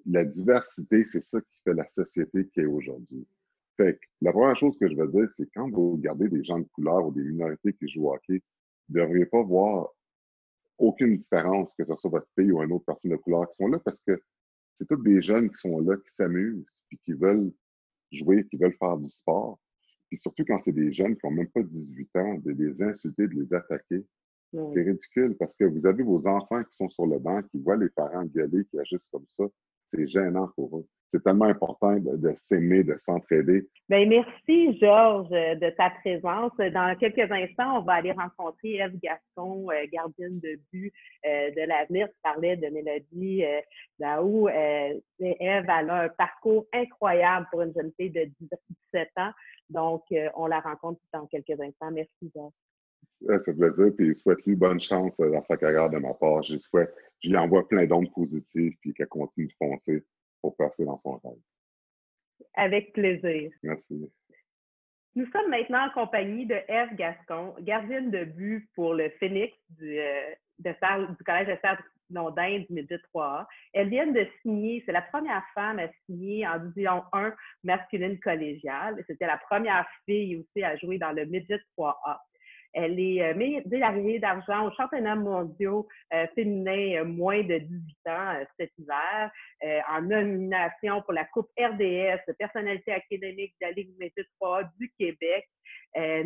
la 0.06 0.24
diversité, 0.24 1.04
c'est 1.04 1.22
ça 1.24 1.40
qui 1.40 1.58
fait 1.64 1.74
la 1.74 1.86
société 1.88 2.46
qui 2.48 2.60
est 2.60 2.66
aujourd'hui. 2.66 3.26
Fait 3.76 3.94
que 3.94 4.06
la 4.20 4.32
première 4.32 4.56
chose 4.56 4.78
que 4.78 4.88
je 4.88 4.94
veux 4.94 5.08
dire, 5.08 5.28
c'est 5.36 5.48
quand 5.54 5.68
vous 5.70 5.92
regardez 5.92 6.28
des 6.28 6.44
gens 6.44 6.58
de 6.58 6.68
couleur 6.72 7.06
ou 7.06 7.12
des 7.12 7.22
minorités 7.22 7.72
qui 7.72 7.88
jouent 7.88 8.08
au 8.08 8.14
hockey, 8.14 8.42
vous 8.88 8.96
ne 8.96 9.02
devriez 9.02 9.26
pas 9.26 9.42
voir 9.42 9.88
aucune 10.78 11.16
différence, 11.16 11.74
que 11.74 11.84
ce 11.84 11.94
soit 11.96 12.10
votre 12.10 12.28
fille 12.38 12.52
ou 12.52 12.62
une 12.62 12.72
autre 12.72 12.84
personne 12.84 13.10
de 13.10 13.16
couleur 13.16 13.48
qui 13.48 13.56
sont 13.56 13.68
là 13.68 13.78
parce 13.78 14.00
que 14.02 14.20
c'est 14.74 14.86
tous 14.86 15.02
des 15.02 15.22
jeunes 15.22 15.50
qui 15.50 15.56
sont 15.56 15.80
là, 15.80 15.96
qui 15.96 16.12
s'amusent, 16.14 16.66
puis 16.88 16.98
qui 17.04 17.12
veulent 17.12 17.52
jouer, 18.12 18.46
qui 18.46 18.56
veulent 18.56 18.76
faire 18.78 18.96
du 18.96 19.08
sport. 19.08 19.60
Puis 20.08 20.18
surtout 20.18 20.44
quand 20.46 20.58
c'est 20.58 20.72
des 20.72 20.92
jeunes 20.92 21.16
qui 21.16 21.26
n'ont 21.26 21.32
même 21.32 21.48
pas 21.48 21.62
18 21.62 22.16
ans, 22.16 22.34
de 22.34 22.52
les 22.52 22.82
insulter, 22.82 23.26
de 23.28 23.34
les 23.34 23.52
attaquer. 23.54 24.04
C'est 24.52 24.82
ridicule 24.82 25.36
parce 25.36 25.56
que 25.56 25.64
vous 25.64 25.84
avez 25.84 26.04
vos 26.04 26.24
enfants 26.28 26.62
qui 26.62 26.76
sont 26.76 26.88
sur 26.88 27.06
le 27.06 27.18
banc, 27.18 27.42
qui 27.42 27.58
voient 27.58 27.76
les 27.76 27.88
parents 27.88 28.24
gueuler, 28.24 28.64
qui 28.66 28.78
agissent 28.78 29.08
comme 29.10 29.26
ça. 29.36 29.44
C'est 29.94 30.08
gênant 30.08 30.48
pour 30.56 30.78
eux 30.78 30.86
c'est 31.14 31.22
tellement 31.22 31.44
important 31.44 31.96
de, 31.96 32.34
s'aimer, 32.38 32.82
de 32.82 32.96
s'entraider. 32.98 33.68
Bien, 33.88 34.04
merci, 34.06 34.76
Georges, 34.80 35.30
de 35.30 35.70
ta 35.76 35.90
présence. 35.90 36.50
Dans 36.56 36.96
quelques 36.98 37.30
instants, 37.30 37.78
on 37.78 37.82
va 37.82 37.94
aller 37.94 38.10
rencontrer 38.10 38.78
Eve 38.78 38.98
Gaston, 39.00 39.70
euh, 39.70 39.86
gardienne 39.92 40.40
de 40.40 40.58
but 40.72 40.92
euh, 41.24 41.50
de 41.52 41.68
l'avenir. 41.68 42.08
Tu 42.08 42.14
parlais 42.20 42.56
de 42.56 42.66
Mélodie 42.66 43.44
euh, 43.44 43.60
Daou. 44.00 44.48
Eve, 44.48 45.00
elle 45.20 45.68
a 45.68 46.02
un 46.02 46.08
parcours 46.08 46.66
incroyable 46.72 47.46
pour 47.52 47.62
une 47.62 47.72
jeune 47.74 47.92
fille 47.96 48.10
de 48.10 48.28
17 48.40 49.08
ans. 49.18 49.30
Donc, 49.70 50.02
on 50.34 50.46
la 50.46 50.58
rencontre 50.60 51.00
dans 51.12 51.26
quelques 51.26 51.60
instants. 51.60 51.92
Merci, 51.92 52.30
Georges. 52.34 52.52
Ça 53.26 53.40
fait 53.40 53.54
plaisir, 53.54 53.92
puis 53.96 54.08
je 54.08 54.14
souhaite 54.14 54.44
lui 54.46 54.54
bonne 54.54 54.80
chance 54.80 55.16
dans 55.18 55.42
sa 55.44 55.56
carrière 55.56 55.90
de 55.90 55.98
ma 55.98 56.14
part. 56.14 56.42
Je 56.42 56.56
souhaite, 56.58 56.94
je 57.22 57.28
lui 57.28 57.36
envoie 57.36 57.66
plein 57.68 57.86
d'ondes 57.86 58.12
positives, 58.12 58.74
puis 58.80 58.92
qu'elle 58.94 59.08
continue 59.08 59.46
de 59.46 59.52
foncer 59.58 60.04
pour 60.40 60.56
passer 60.56 60.84
dans 60.84 60.98
son 60.98 61.20
rêve. 61.24 61.38
Avec 62.54 62.92
plaisir. 62.92 63.50
Merci. 63.62 64.10
Nous 65.16 65.26
sommes 65.26 65.48
maintenant 65.48 65.86
en 65.86 65.90
compagnie 65.90 66.44
de 66.44 66.56
Eve 66.68 66.94
Gascon, 66.96 67.54
gardienne 67.60 68.10
de 68.10 68.24
but 68.24 68.68
pour 68.74 68.94
le 68.94 69.10
Phoenix 69.20 69.56
du, 69.70 69.98
euh, 69.98 70.34
du 70.58 71.24
Collège 71.24 71.48
de 71.48 71.56
Serre 71.62 71.82
Londin 72.10 72.58
du 72.58 72.66
Midget 72.70 73.00
3A. 73.14 73.46
Elle 73.72 73.88
vient 73.88 74.06
de 74.06 74.26
signer, 74.42 74.82
c'est 74.84 74.92
la 74.92 75.02
première 75.02 75.44
femme 75.54 75.78
à 75.78 75.88
signer 76.06 76.46
en 76.46 76.58
Division 76.58 77.02
1 77.12 77.32
masculine 77.62 78.18
collégiale. 78.20 79.02
C'était 79.06 79.26
la 79.26 79.38
première 79.38 79.86
fille 80.04 80.36
aussi 80.36 80.62
à 80.62 80.76
jouer 80.76 80.98
dans 80.98 81.12
le 81.12 81.24
Midget 81.26 81.60
3A. 81.76 82.18
Elle 82.74 82.98
est 82.98 83.22
euh, 83.22 83.34
médaillée 83.34 84.18
d'argent 84.18 84.66
aux 84.66 84.72
championnats 84.72 85.14
mondiaux 85.14 85.86
euh, 86.12 86.26
féminins 86.34 87.02
euh, 87.02 87.04
moins 87.04 87.42
de 87.42 87.58
18 87.58 87.96
ans 88.08 88.44
cet 88.58 88.72
hiver, 88.78 89.30
en 89.88 90.02
nomination 90.02 91.00
pour 91.02 91.12
la 91.14 91.24
Coupe 91.24 91.48
RDS, 91.58 92.20
personnalité 92.38 92.92
académique 92.92 93.54
de 93.60 93.66
la 93.66 93.72
Ligue 93.72 94.12
3 94.40 94.64
du 94.78 94.92
Québec, 94.98 95.48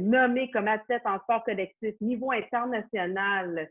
nommée 0.00 0.50
comme 0.50 0.66
athlète 0.66 1.02
en 1.04 1.18
sport 1.20 1.44
collectif 1.44 1.94
niveau 2.00 2.32
international 2.32 3.70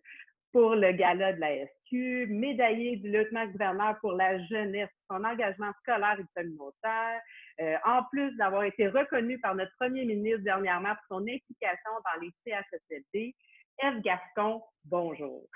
pour 0.54 0.76
le 0.76 0.92
gala 0.94 1.34
de 1.34 1.40
la 1.42 1.66
SQ, 1.66 2.28
médaillé 2.30 2.98
du 2.98 3.12
lieutenant-gouverneur 3.12 3.98
pour 4.00 4.14
la 4.14 4.42
jeunesse, 4.46 4.90
son 5.10 5.24
engagement 5.24 5.72
scolaire 5.82 6.18
et 6.20 6.26
communautaire, 6.36 7.22
euh, 7.60 7.76
en 7.86 8.04
plus 8.12 8.36
d'avoir 8.38 8.64
été 8.64 8.88
reconnu 8.88 9.40
par 9.40 9.56
notre 9.56 9.72
premier 9.80 10.06
ministre 10.06 10.44
dernièrement 10.44 10.94
pour 10.96 11.18
son 11.18 11.24
implication 11.24 11.92
dans 12.06 12.22
les 12.22 12.32
CHSLD. 12.46 13.36
Eve 13.84 14.02
Gascon, 14.02 14.62
bonjour. 14.86 15.48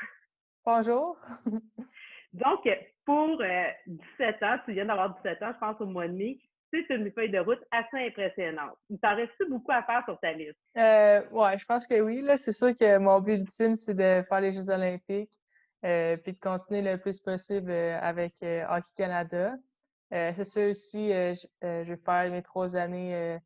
Bonjour. 0.65 1.17
Donc, 2.33 2.67
pour 3.05 3.37
17 3.37 3.41
euh, 3.41 4.45
ans, 4.45 4.57
tu 4.65 4.73
viens 4.73 4.85
d'avoir 4.85 5.15
17 5.15 5.43
ans, 5.43 5.51
je 5.53 5.59
pense 5.59 5.81
au 5.81 5.85
mois 5.85 6.07
de 6.07 6.13
mai, 6.13 6.39
c'est 6.71 6.89
une 6.89 7.11
feuille 7.11 7.31
de 7.31 7.39
route 7.39 7.61
assez 7.71 8.07
impressionnante. 8.07 8.77
Il 8.89 8.97
t'en 8.99 9.15
reste 9.15 9.33
beaucoup 9.49 9.71
à 9.71 9.83
faire 9.83 10.03
sur 10.05 10.17
ta 10.19 10.31
liste? 10.31 10.57
Euh, 10.77 11.21
oui, 11.31 11.49
je 11.59 11.65
pense 11.65 11.85
que 11.85 11.99
oui. 11.99 12.23
C'est 12.37 12.53
sûr 12.53 12.75
que 12.75 12.97
mon 12.97 13.19
but 13.19 13.39
ultime, 13.39 13.75
c'est 13.75 13.93
de 13.93 14.23
faire 14.27 14.39
les 14.39 14.53
Jeux 14.53 14.69
olympiques 14.69 15.33
euh, 15.83 16.15
puis 16.17 16.33
de 16.33 16.39
continuer 16.39 16.81
le 16.81 16.97
plus 16.97 17.19
possible 17.19 17.71
avec 17.71 18.35
Hockey 18.41 18.87
Canada. 18.95 19.55
C'est 20.11 20.43
sûr 20.43 20.69
aussi, 20.69 21.09
je, 21.09 21.47
vais 21.61 21.97
faire 22.05 22.31
mes 22.31 22.41
trois 22.41 22.75
années 22.75 23.37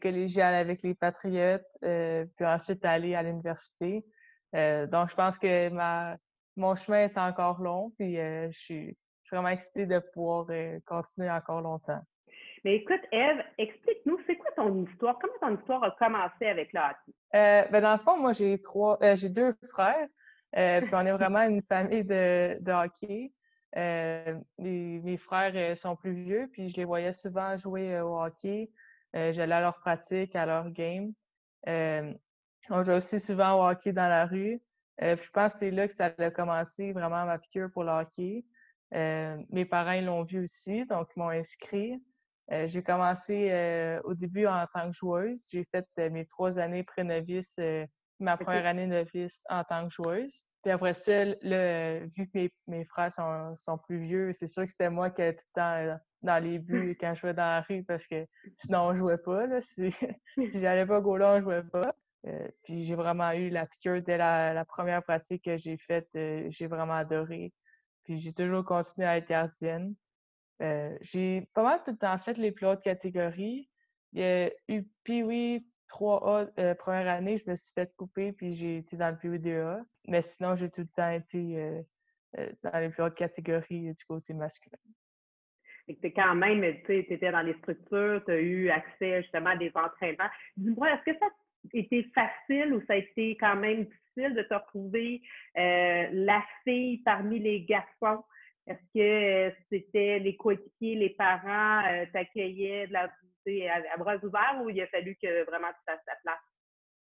collégiales 0.00 0.54
avec 0.54 0.82
les 0.82 0.94
Patriotes, 0.94 1.66
puis 1.80 2.46
ensuite 2.46 2.84
aller 2.84 3.14
à 3.14 3.22
l'université. 3.22 4.04
donc, 4.52 5.10
je 5.10 5.14
pense 5.14 5.38
que 5.38 5.68
ma, 5.70 6.16
mon 6.56 6.74
chemin 6.74 7.04
est 7.04 7.18
encore 7.18 7.60
long, 7.60 7.92
puis 7.98 8.16
je 8.16 8.58
suis 8.58 8.96
vraiment 9.30 9.48
excitée 9.48 9.86
de 9.86 9.98
pouvoir 9.98 10.46
continuer 10.86 11.30
encore 11.30 11.62
longtemps. 11.62 12.02
Mais 12.64 12.76
écoute, 12.76 13.00
Eve, 13.10 13.42
explique-nous, 13.58 14.18
c'est 14.26 14.36
quoi 14.36 14.50
ton 14.56 14.84
histoire? 14.84 15.18
Comment 15.20 15.32
ton 15.40 15.58
histoire 15.60 15.82
a 15.82 15.90
commencé 15.92 16.46
avec 16.46 16.72
le 16.72 16.80
hockey? 16.80 17.12
Euh, 17.34 17.64
ben 17.70 17.80
dans 17.80 17.92
le 17.92 17.98
fond, 17.98 18.16
moi, 18.18 18.32
j'ai 18.32 18.60
trois, 18.62 18.98
euh, 19.02 19.16
j'ai 19.16 19.30
deux 19.30 19.54
frères. 19.70 20.06
Euh, 20.56 20.80
puis 20.80 20.90
on 20.92 21.06
est 21.06 21.12
vraiment 21.12 21.42
une 21.42 21.62
famille 21.62 22.04
de, 22.04 22.58
de 22.60 22.72
hockey. 22.72 23.32
Mes 23.76 25.16
frères 25.18 25.78
sont 25.78 25.96
plus 25.96 26.12
vieux, 26.12 26.48
puis 26.52 26.68
je 26.68 26.76
les 26.76 26.84
voyais 26.84 27.12
souvent 27.12 27.56
jouer 27.56 28.00
au 28.00 28.20
hockey. 28.20 28.70
J'allais 29.14 29.54
à 29.54 29.60
leur 29.60 29.78
pratique, 29.78 30.34
à 30.36 30.46
leur 30.46 30.70
game. 30.70 31.12
on 31.66 32.82
jouait 32.82 32.96
aussi 32.96 33.20
souvent 33.20 33.54
au 33.54 33.70
hockey 33.70 33.92
dans 33.92 34.08
la 34.08 34.26
rue. 34.26 34.60
je 35.00 35.30
pense 35.32 35.54
que 35.54 35.58
c'est 35.60 35.70
là 35.70 35.88
que 35.88 35.94
ça 35.94 36.12
a 36.16 36.30
commencé 36.30 36.92
vraiment 36.92 37.24
ma 37.24 37.38
piqûre 37.38 37.70
pour 37.72 37.84
le 37.84 37.90
hockey. 37.92 38.44
mes 38.92 39.64
parents 39.64 40.00
l'ont 40.00 40.24
vu 40.24 40.44
aussi, 40.44 40.84
donc 40.86 41.08
ils 41.16 41.20
m'ont 41.20 41.30
inscrit. 41.30 42.00
Euh, 42.50 42.66
j'ai 42.66 42.82
commencé 42.82 43.50
euh, 43.50 44.00
au 44.04 44.14
début 44.14 44.46
en 44.46 44.66
tant 44.74 44.90
que 44.90 44.96
joueuse. 44.96 45.46
J'ai 45.50 45.64
fait 45.64 45.86
euh, 45.98 46.10
mes 46.10 46.26
trois 46.26 46.58
années 46.58 46.82
pré-novice, 46.82 47.58
ma 48.18 48.36
première 48.36 48.66
année 48.66 48.86
novice 48.86 49.42
en 49.48 49.64
tant 49.64 49.88
que 49.88 49.94
joueuse. 49.94 50.44
Puis 50.62 50.70
après 50.70 50.94
ça, 50.94 51.24
vu 51.24 52.28
que 52.28 52.48
mes, 52.68 52.84
frères 52.84 53.12
sont, 53.12 53.78
plus 53.78 53.98
vieux, 53.98 54.32
c'est 54.32 54.46
sûr 54.46 54.64
que 54.64 54.70
c'était 54.70 54.90
moi 54.90 55.10
qui 55.10 55.22
étais 55.22 55.34
tout 55.34 55.44
le 55.56 55.60
temps 55.60 56.00
dans 56.22 56.42
les 56.42 56.58
buts 56.60 56.96
quand 57.00 57.14
je 57.14 57.20
jouais 57.20 57.34
dans 57.34 57.42
la 57.42 57.60
rue 57.62 57.82
parce 57.82 58.06
que 58.06 58.26
sinon 58.58 58.82
on 58.82 58.94
jouait 58.94 59.18
pas. 59.18 59.46
Là. 59.46 59.60
Si, 59.60 59.90
si 60.36 60.60
j'allais 60.60 60.86
pas 60.86 61.00
go 61.00 61.16
là, 61.16 61.34
on 61.34 61.40
jouait 61.40 61.64
pas. 61.64 61.94
puis 62.62 62.84
j'ai 62.84 62.94
vraiment 62.94 63.32
eu 63.32 63.48
la 63.48 63.66
piqûre 63.66 64.02
dès 64.02 64.18
la, 64.18 64.64
première 64.64 65.02
pratique 65.02 65.44
que 65.44 65.56
j'ai 65.56 65.76
faite. 65.78 66.08
j'ai 66.14 66.66
vraiment 66.68 66.94
adoré. 66.94 67.52
Puis 68.04 68.18
j'ai 68.18 68.32
toujours 68.32 68.64
continué 68.64 69.06
à 69.06 69.16
être 69.16 69.28
gardienne. 69.28 69.94
Euh, 70.60 70.96
j'ai 71.00 71.48
pas 71.54 71.62
mal 71.62 71.82
tout 71.84 71.90
le 71.90 71.96
temps 71.96 72.16
fait 72.18 72.38
les 72.38 72.52
plus 72.52 72.66
hautes 72.66 72.82
catégories. 72.82 73.68
Il 74.12 74.20
y 74.20 74.24
a 74.24 74.50
eu 74.68 74.84
Pee-Wee 75.04 75.66
3A 75.92 76.50
euh, 76.58 76.74
première 76.74 77.08
année, 77.08 77.36
je 77.36 77.50
me 77.50 77.56
suis 77.56 77.72
fait 77.74 77.94
couper 77.96 78.32
puis 78.32 78.52
j'ai 78.52 78.78
été 78.78 78.96
dans 78.96 79.10
le 79.10 79.16
Pee-Wee 79.16 79.38
2A. 79.38 79.82
Mais 80.08 80.22
sinon, 80.22 80.56
j'ai 80.56 80.70
tout 80.70 80.82
le 80.82 80.88
temps 80.88 81.10
été 81.10 81.58
euh, 82.38 82.48
dans 82.62 82.78
les 82.78 82.88
plus 82.88 83.02
hautes 83.02 83.14
catégories 83.14 83.92
du 83.92 84.04
côté 84.04 84.34
masculin. 84.34 84.78
Et 85.88 86.12
quand 86.12 86.34
même, 86.34 86.64
tu 86.84 86.96
étais 86.96 87.30
dans 87.30 87.42
les 87.42 87.54
structures, 87.54 88.22
tu 88.24 88.32
as 88.32 88.40
eu 88.40 88.70
accès 88.70 89.22
justement 89.22 89.50
à 89.50 89.56
des 89.56 89.72
entraînements. 89.74 90.30
Dis-moi, 90.56 90.88
est-ce 90.92 91.12
que 91.12 91.18
ça 91.18 91.26
a 91.26 91.76
été 91.76 92.10
facile 92.14 92.74
ou 92.74 92.80
ça 92.86 92.94
a 92.94 92.96
été 92.96 93.36
quand 93.36 93.56
même 93.56 93.84
difficile 93.84 94.34
de 94.34 94.42
te 94.42 94.54
retrouver 94.54 95.22
la 95.56 96.42
fille 96.64 96.98
parmi 96.98 97.40
les 97.40 97.62
garçons? 97.64 98.22
Est-ce 98.66 98.78
que 98.94 99.00
euh, 99.00 99.50
c'était 99.70 100.20
les 100.20 100.36
coéquipiers, 100.36 100.94
les 100.94 101.10
parents 101.10 101.84
euh, 101.86 102.06
t'accueillaient 102.12 102.86
de 102.86 102.92
la, 102.92 103.10
à, 103.46 103.94
à, 103.94 103.96
bras 103.96 104.16
ouverts 104.22 104.60
ou 104.62 104.70
il 104.70 104.80
a 104.80 104.86
fallu 104.88 105.16
que 105.20 105.44
vraiment 105.46 105.68
tu 105.68 105.82
fasses 105.86 106.04
ta 106.06 106.14
place? 106.22 106.38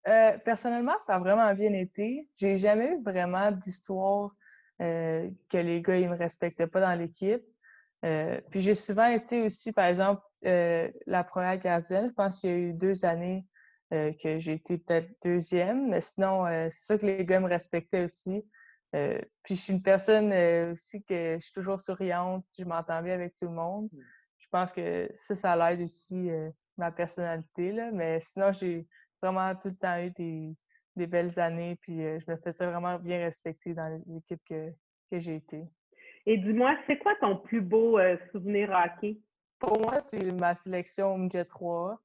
Euh, 0.07 0.37
personnellement, 0.39 0.95
ça 1.05 1.15
a 1.15 1.19
vraiment 1.19 1.53
bien 1.53 1.73
été. 1.73 2.29
J'ai 2.35 2.57
jamais 2.57 2.93
eu 2.93 3.03
vraiment 3.03 3.51
d'histoire 3.51 4.31
que 4.79 5.57
les 5.57 5.81
gars 5.81 5.99
ne 5.99 6.09
me 6.09 6.15
respectaient 6.15 6.67
pas 6.67 6.79
dans 6.79 6.93
l'équipe. 6.93 7.43
puis 8.03 8.61
j'ai 8.61 8.75
souvent 8.75 9.07
été 9.07 9.41
aussi, 9.41 9.71
par 9.71 9.85
exemple, 9.85 10.21
la 10.43 11.23
première 11.23 11.57
gardienne. 11.57 12.09
Je 12.09 12.13
pense 12.13 12.41
qu'il 12.41 12.49
y 12.51 12.53
a 12.53 12.57
eu 12.57 12.73
deux 12.73 13.03
années 13.03 13.43
que 13.89 14.37
j'ai 14.37 14.53
été 14.53 14.77
peut-être 14.77 15.09
deuxième, 15.23 15.89
mais 15.89 15.99
sinon, 15.99 16.45
c'est 16.45 16.85
sûr 16.85 16.99
que 16.99 17.07
les 17.07 17.25
gars 17.25 17.39
me 17.39 17.49
respectaient 17.49 18.03
aussi. 18.03 18.45
Euh, 18.95 19.19
puis 19.43 19.55
je 19.55 19.61
suis 19.61 19.73
une 19.73 19.81
personne 19.81 20.31
euh, 20.31 20.73
aussi 20.73 21.03
que 21.03 21.35
je 21.35 21.43
suis 21.43 21.53
toujours 21.53 21.81
souriante, 21.81 22.45
je 22.57 22.63
m'entends 22.63 23.01
bien 23.01 23.15
avec 23.15 23.35
tout 23.35 23.45
le 23.45 23.51
monde. 23.51 23.89
Je 24.47 24.51
pense 24.51 24.71
que 24.71 25.09
ça, 25.17 25.35
ça 25.35 25.55
l'aide 25.55 25.81
aussi 25.81 26.29
euh, 26.29 26.49
ma 26.77 26.91
personnalité. 26.91 27.71
Là. 27.73 27.91
Mais 27.91 28.19
sinon, 28.21 28.51
j'ai 28.51 28.87
vraiment 29.21 29.53
tout 29.55 29.67
le 29.67 29.75
temps 29.75 29.99
eu 29.99 30.11
des, 30.11 31.07
belles 31.07 31.37
années, 31.39 31.77
puis 31.81 32.01
je 32.01 32.31
me 32.31 32.37
faisais 32.37 32.65
vraiment 32.65 32.97
bien 32.97 33.19
respecter 33.19 33.73
dans 33.75 34.01
l'équipe 34.07 34.41
que, 34.47 34.71
que 35.11 35.19
j'ai 35.19 35.35
été. 35.35 35.63
Et 36.25 36.37
dis-moi, 36.37 36.75
c'est 36.87 36.97
quoi 36.97 37.13
ton 37.21 37.37
plus 37.37 37.61
beau 37.61 37.99
souvenir 38.31 38.71
hockey? 38.71 39.19
Pour 39.59 39.79
moi, 39.79 39.99
c'est 40.07 40.31
ma 40.31 40.55
sélection 40.55 41.13
au 41.13 41.17
Midget 41.17 41.45
3. 41.45 42.01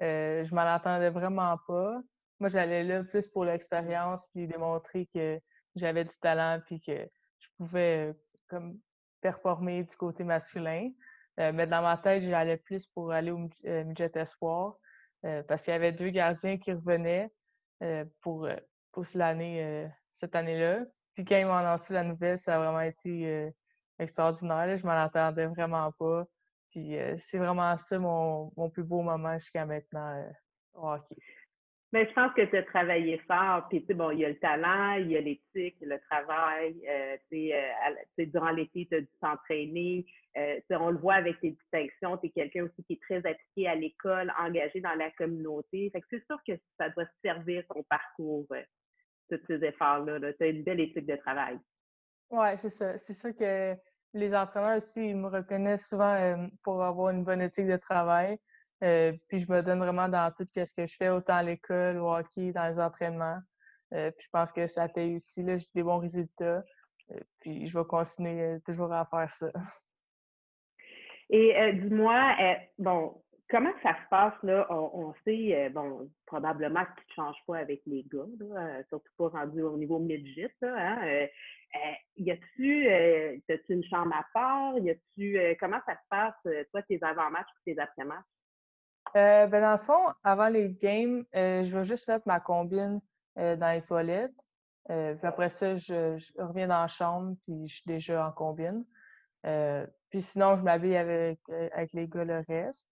je 0.00 0.54
m'en 0.54 0.62
attendais 0.62 1.10
vraiment 1.10 1.56
pas. 1.68 2.02
Moi, 2.40 2.48
j'allais 2.48 2.82
là 2.82 3.04
plus 3.04 3.28
pour 3.28 3.44
l'expérience, 3.44 4.26
puis 4.32 4.48
démontrer 4.48 5.08
que 5.14 5.38
j'avais 5.76 6.04
du 6.04 6.16
talent 6.16 6.60
puis 6.66 6.80
que 6.80 7.08
je 7.38 7.48
pouvais 7.56 8.14
comme 8.48 8.78
performer 9.20 9.84
du 9.84 9.96
côté 9.96 10.24
masculin. 10.24 10.90
Mais 11.36 11.66
dans 11.66 11.82
ma 11.82 11.96
tête, 11.96 12.22
j'allais 12.22 12.56
plus 12.56 12.86
pour 12.86 13.12
aller 13.12 13.30
au 13.30 13.48
midget 13.64 14.10
espoir 14.14 14.76
parce 15.48 15.62
qu'il 15.62 15.72
y 15.72 15.76
avait 15.76 15.92
deux 15.92 16.10
gardiens 16.10 16.58
qui 16.58 16.72
revenaient 16.72 17.30
pour, 18.20 18.48
l'année, 19.14 19.88
cette 20.16 20.34
année-là. 20.34 20.84
Puis 21.14 21.24
quand 21.24 21.36
ils 21.36 21.46
m'ont 21.46 21.54
annoncé 21.54 21.94
la 21.94 22.04
nouvelle, 22.04 22.38
ça 22.38 22.56
a 22.56 22.58
vraiment 22.58 22.80
été 22.80 23.52
extraordinaire. 23.98 24.78
Je 24.78 24.86
m'en 24.86 25.02
attendais 25.02 25.46
vraiment 25.46 25.90
pas. 25.92 26.24
Puis 26.70 26.96
c'est 27.20 27.38
vraiment 27.38 27.76
ça 27.78 27.98
mon, 27.98 28.52
mon, 28.56 28.70
plus 28.70 28.84
beau 28.84 29.02
moment 29.02 29.38
jusqu'à 29.38 29.64
maintenant 29.64 30.24
au 30.74 30.88
hockey. 30.88 31.16
Mais 31.94 32.08
je 32.08 32.12
pense 32.12 32.34
que 32.34 32.42
tu 32.42 32.56
as 32.56 32.64
travaillé 32.64 33.18
fort, 33.18 33.68
puis 33.68 33.80
tu 33.82 33.86
sais, 33.86 33.94
bon, 33.94 34.10
il 34.10 34.18
y 34.18 34.24
a 34.24 34.28
le 34.28 34.38
talent, 34.40 34.94
il 34.94 35.12
y 35.12 35.16
a 35.16 35.20
l'éthique, 35.20 35.76
le 35.80 35.96
travail. 36.10 36.74
Euh, 36.88 37.16
euh, 37.32 38.26
durant 38.26 38.50
l'été, 38.50 38.88
tu 38.90 38.96
as 38.96 39.00
dû 39.00 39.08
s'entraîner. 39.20 40.04
Euh, 40.36 40.58
on 40.70 40.90
le 40.90 40.98
voit 40.98 41.14
avec 41.14 41.38
tes 41.38 41.52
distinctions, 41.52 42.18
tu 42.18 42.26
es 42.26 42.30
quelqu'un 42.30 42.64
aussi 42.64 42.82
qui 42.82 42.94
est 42.94 43.00
très 43.00 43.18
appliqué 43.18 43.68
à 43.68 43.76
l'école, 43.76 44.32
engagé 44.40 44.80
dans 44.80 44.96
la 44.96 45.12
communauté. 45.12 45.92
C'est 46.10 46.26
sûr 46.26 46.36
que 46.44 46.54
ça 46.78 46.88
doit 46.88 47.06
servir 47.22 47.62
ton 47.72 47.84
parcours, 47.84 48.48
tous 49.30 49.40
ces 49.46 49.62
efforts-là. 49.62 50.18
-là, 50.18 50.36
tu 50.36 50.42
as 50.42 50.48
une 50.48 50.64
belle 50.64 50.80
éthique 50.80 51.06
de 51.06 51.14
travail. 51.14 51.60
Oui, 52.28 52.48
c'est 52.56 52.70
ça. 52.70 52.98
C'est 52.98 53.14
sûr 53.14 53.36
que 53.36 53.76
les 54.14 54.34
entraîneurs 54.34 54.78
aussi, 54.78 55.10
ils 55.10 55.16
me 55.16 55.28
reconnaissent 55.28 55.88
souvent 55.90 56.48
pour 56.64 56.82
avoir 56.82 57.10
une 57.10 57.22
bonne 57.22 57.40
éthique 57.40 57.68
de 57.68 57.76
travail. 57.76 58.36
Euh, 58.84 59.12
puis 59.28 59.38
je 59.38 59.50
me 59.50 59.62
donne 59.62 59.78
vraiment 59.78 60.08
dans 60.08 60.30
tout 60.36 60.44
ce 60.52 60.72
que 60.74 60.86
je 60.86 60.96
fais, 60.96 61.08
autant 61.08 61.36
à 61.36 61.42
l'école, 61.42 61.98
au 61.98 62.14
hockey, 62.14 62.52
dans 62.52 62.68
les 62.68 62.78
entraînements. 62.78 63.38
Euh, 63.94 64.10
puis 64.10 64.26
je 64.26 64.30
pense 64.30 64.52
que 64.52 64.66
ça 64.66 64.88
paye 64.88 65.16
aussi. 65.16 65.42
Là, 65.42 65.56
j'ai 65.56 65.66
des 65.74 65.82
bons 65.82 65.98
résultats. 65.98 66.62
Euh, 67.10 67.20
puis 67.40 67.66
je 67.66 67.78
vais 67.78 67.84
continuer 67.84 68.58
toujours 68.66 68.92
à 68.92 69.06
faire 69.06 69.30
ça. 69.30 69.50
Et 71.30 71.72
dis-moi, 71.72 72.36
bon, 72.78 73.22
comment 73.48 73.72
ça 73.82 73.94
se 73.94 74.08
passe 74.10 74.34
là? 74.42 74.66
On, 74.70 75.14
sait, 75.24 75.70
bon, 75.70 76.10
probablement 76.26 76.84
que 76.84 77.00
tu 77.00 77.06
ne 77.08 77.14
changes 77.14 77.42
pas 77.46 77.58
avec 77.58 77.80
les 77.86 78.04
gars, 78.04 78.82
surtout 78.90 79.10
pas 79.16 79.28
rendu 79.28 79.62
au 79.62 79.78
niveau 79.78 79.98
midget. 79.98 80.52
Hein? 80.62 81.26
y 82.18 82.30
a-tu 82.30 83.42
une 83.70 83.84
chambre 83.84 84.14
à 84.14 84.26
part? 84.34 84.78
Y 84.78 84.90
a-tu 84.90 85.56
comment 85.58 85.80
ça 85.86 85.94
se 85.94 86.08
passe, 86.10 86.66
toi, 86.70 86.82
tes 86.82 87.02
avant-matchs 87.02 87.48
et 87.66 87.74
tes 87.74 87.80
après-matchs? 87.80 88.33
Euh, 89.16 89.46
ben 89.46 89.60
dans 89.60 89.72
le 89.72 89.78
fond, 89.78 90.06
avant 90.24 90.48
les 90.48 90.70
games, 90.70 91.24
euh, 91.36 91.64
je 91.64 91.76
vais 91.76 91.84
juste 91.84 92.08
mettre 92.08 92.26
ma 92.26 92.40
combine 92.40 93.00
euh, 93.38 93.54
dans 93.54 93.70
les 93.70 93.82
toilettes. 93.82 94.34
puis 94.88 95.26
après 95.26 95.50
ça, 95.50 95.76
je, 95.76 96.16
reviens 96.36 96.66
dans 96.66 96.80
la 96.80 96.88
chambre, 96.88 97.36
puis 97.44 97.68
je 97.68 97.76
suis 97.76 97.84
déjà 97.86 98.26
en 98.26 98.32
combine. 98.32 98.84
puis 100.10 100.22
sinon, 100.22 100.56
je 100.56 100.62
m'habille 100.62 100.96
avec, 100.96 101.38
avec 101.72 101.92
les 101.92 102.08
gars 102.08 102.24
le 102.24 102.44
reste. 102.48 102.88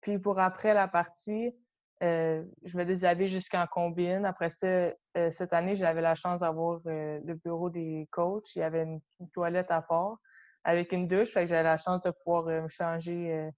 puis 0.00 0.18
pour 0.18 0.38
après 0.40 0.74
la 0.74 0.88
partie, 0.88 1.54
je 2.00 2.76
me 2.76 2.84
déshabille 2.84 3.28
jusqu'en 3.28 3.66
combine. 3.66 4.24
Après 4.26 4.50
ça, 4.50 4.92
cette 5.30 5.52
année, 5.52 5.76
j'avais 5.76 6.02
la 6.02 6.16
chance 6.16 6.40
d'avoir 6.40 6.80
le 6.84 7.34
bureau 7.34 7.70
des 7.70 8.08
coachs. 8.10 8.56
Il 8.56 8.58
y 8.58 8.62
avait 8.62 8.82
une, 8.82 9.00
toilette 9.32 9.70
à 9.70 9.82
part 9.82 10.18
avec 10.64 10.92
une 10.92 11.06
douche. 11.06 11.32
Fait 11.32 11.42
que 11.42 11.46
j'avais 11.46 11.62
la 11.62 11.78
chance 11.78 12.00
de 12.02 12.10
pouvoir 12.10 12.44
me 12.46 12.68
changer 12.68 13.50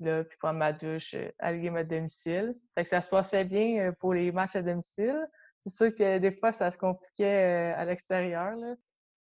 là, 0.00 0.24
puis 0.24 0.38
prendre 0.38 0.58
ma 0.58 0.72
douche 0.72 1.14
euh, 1.14 1.30
la 1.40 1.56
game 1.56 1.76
à 1.76 1.84
domicile. 1.84 2.54
Fait 2.74 2.84
que 2.84 2.88
ça 2.88 3.00
se 3.00 3.08
passait 3.08 3.44
bien 3.44 3.88
euh, 3.88 3.92
pour 4.00 4.14
les 4.14 4.32
matchs 4.32 4.56
à 4.56 4.62
domicile. 4.62 5.26
C'est 5.60 5.70
sûr 5.70 5.94
que 5.94 6.18
des 6.18 6.32
fois, 6.32 6.52
ça 6.52 6.70
se 6.70 6.78
compliquait 6.78 7.72
euh, 7.72 7.76
à 7.76 7.84
l'extérieur. 7.84 8.56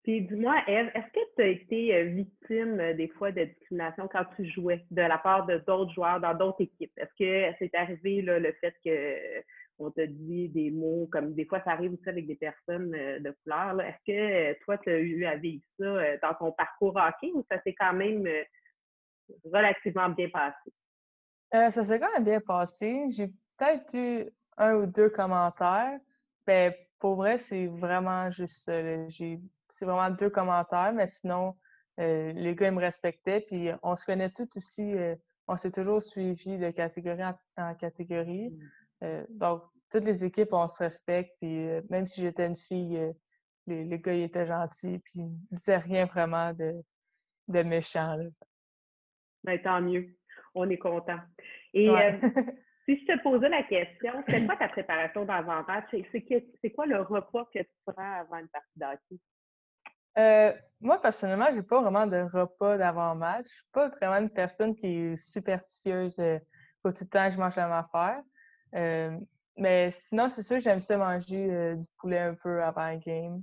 Puis 0.04 0.22
dis-moi, 0.22 0.56
Eve, 0.68 0.92
est-ce 0.94 1.14
que 1.14 1.36
tu 1.38 1.42
as 1.42 1.48
été 1.48 2.04
victime 2.10 2.94
des 2.98 3.08
fois 3.08 3.32
de 3.32 3.46
discrimination 3.46 4.10
quand 4.12 4.26
tu 4.36 4.46
jouais 4.46 4.84
de 4.92 5.02
la 5.02 5.18
part 5.18 5.46
de 5.46 5.60
d'autres 5.66 5.94
joueurs 5.94 6.20
dans 6.20 6.34
d'autres 6.34 6.62
équipes? 6.62 6.92
Est-ce 6.98 7.14
que 7.18 7.56
c'est 7.58 7.74
arrivé 7.74 8.22
le 8.22 8.52
fait 8.60 8.76
que 8.84 9.44
on 9.80 9.92
t'a 9.92 10.06
dit 10.06 10.50
des 10.50 10.72
mots 10.72 11.08
comme 11.10 11.34
des 11.34 11.46
fois 11.46 11.62
ça 11.64 11.72
arrive 11.72 11.94
aussi 11.94 12.08
avec 12.08 12.28
des 12.28 12.36
personnes 12.36 12.92
de 12.92 13.36
couleur. 13.44 13.80
Est-ce 13.80 14.12
que 14.12 14.60
toi, 14.66 14.78
tu 14.78 14.90
as 14.90 15.00
eu 15.00 15.24
à 15.24 15.38
vivre 15.38 15.64
ça 15.80 16.18
dans 16.18 16.34
ton 16.38 16.52
parcours 16.52 16.98
hockey 16.98 17.32
ou 17.34 17.46
ça 17.50 17.62
s'est 17.62 17.74
quand 17.74 17.94
même 17.94 18.28
relativement 19.46 20.10
bien 20.10 20.30
passé? 20.30 20.74
Euh, 21.54 21.70
ça 21.70 21.86
s'est 21.86 22.00
quand 22.00 22.12
même 22.14 22.24
bien 22.24 22.42
passé. 22.42 23.06
J'ai 23.10 23.28
peut-être 23.58 23.94
eu 23.94 24.30
un 24.58 24.76
ou 24.76 24.86
deux 24.86 25.10
commentaires. 25.10 26.00
mais 26.48 26.78
pour 27.00 27.16
vrai, 27.16 27.38
c'est 27.38 27.68
vraiment 27.68 28.32
juste 28.32 28.64
ça. 28.66 28.80
C'est 29.70 29.86
vraiment 29.86 30.10
deux 30.16 30.30
commentaires, 30.30 30.94
mais 30.94 31.08
sinon, 31.08 31.56
euh, 32.00 32.32
les 32.34 32.56
gars, 32.56 32.68
ils 32.68 32.74
me 32.74 32.80
respectaient. 32.80 33.42
Puis 33.42 33.70
on 33.82 33.96
se 33.96 34.06
connaît 34.06 34.30
tous 34.30 34.48
aussi. 34.56 34.96
Euh, 34.96 35.16
on 35.48 35.58
s'est 35.58 35.72
toujours 35.72 36.02
suivi 36.02 36.58
de 36.58 36.72
catégorie 36.72 37.24
en, 37.58 37.76
catégorie. 37.76 38.52
Mmh. 39.02 39.26
donc, 39.32 39.64
toutes 39.90 40.06
les 40.06 40.24
équipes, 40.24 40.54
on 40.54 40.70
se 40.70 40.82
respecte. 40.82 41.32
Puis 41.42 41.68
même 41.90 42.08
si 42.08 42.22
j'étais 42.22 42.48
une 42.48 42.56
fille, 42.56 43.14
les, 43.68 44.00
gars, 44.00 44.14
ils 44.14 44.24
étaient 44.24 44.46
gentils. 44.46 45.00
Puis 45.00 45.20
ils 45.20 45.38
ne 45.52 45.58
disaient 45.58 45.78
rien 45.78 46.06
vraiment 46.06 46.54
de, 46.54 46.82
de 47.50 47.64
méchant. 47.64 48.18
Ben, 49.44 49.62
tant 49.62 49.82
mieux. 49.82 50.08
On 50.56 50.70
est 50.70 50.78
content. 50.78 51.20
Et 51.74 51.90
euh, 51.90 52.12
si 52.86 53.00
je 53.00 53.14
te 53.14 53.24
posais 53.24 53.50
la 53.50 53.64
question, 53.64 54.12
c'est 54.28 54.46
quoi 54.46 54.56
ta 54.56 54.70
préparation 54.70 55.26
d'avant-match? 55.26 55.88
C'est 56.12 56.72
quoi 56.72 56.86
le 56.86 57.02
repas 57.02 57.46
que 57.54 57.60
tu 57.60 57.76
prends 57.86 58.20
avant 58.20 58.38
une 58.38 58.48
partie 58.50 58.78
d'hockey? 58.78 59.20
Euh, 60.18 60.54
moi, 60.80 61.02
personnellement, 61.02 61.48
j'ai 61.54 61.64
pas 61.64 61.82
vraiment 61.82 62.06
de 62.06 62.22
repas 62.32 62.78
d'avant-match. 62.78 63.48
Je 63.48 63.54
suis 63.54 63.72
pas 63.72 63.90
vraiment 63.90 64.18
une 64.18 64.30
personne 64.30 64.76
qui 64.76 64.86
est 64.86 65.18
superstitieuse 65.18 66.20
euh, 66.20 66.38
pour 66.84 66.94
tout 66.94 67.04
le 67.04 67.10
temps 67.10 67.28
que 67.28 67.34
je 67.34 67.40
mange 67.40 67.56
la 67.56 67.68
même 67.68 67.86
affaire. 67.86 68.22
mais 69.58 69.90
sinon, 69.92 70.30
c'est 70.30 70.44
sûr, 70.44 70.60
j'aime 70.60 70.82
ça 70.82 70.98
manger 70.98 71.76
du 71.76 71.86
poulet 71.98 72.20
un 72.20 72.36
peu 72.36 72.62
avant 72.62 72.86
la 72.86 72.98
game. 72.98 73.42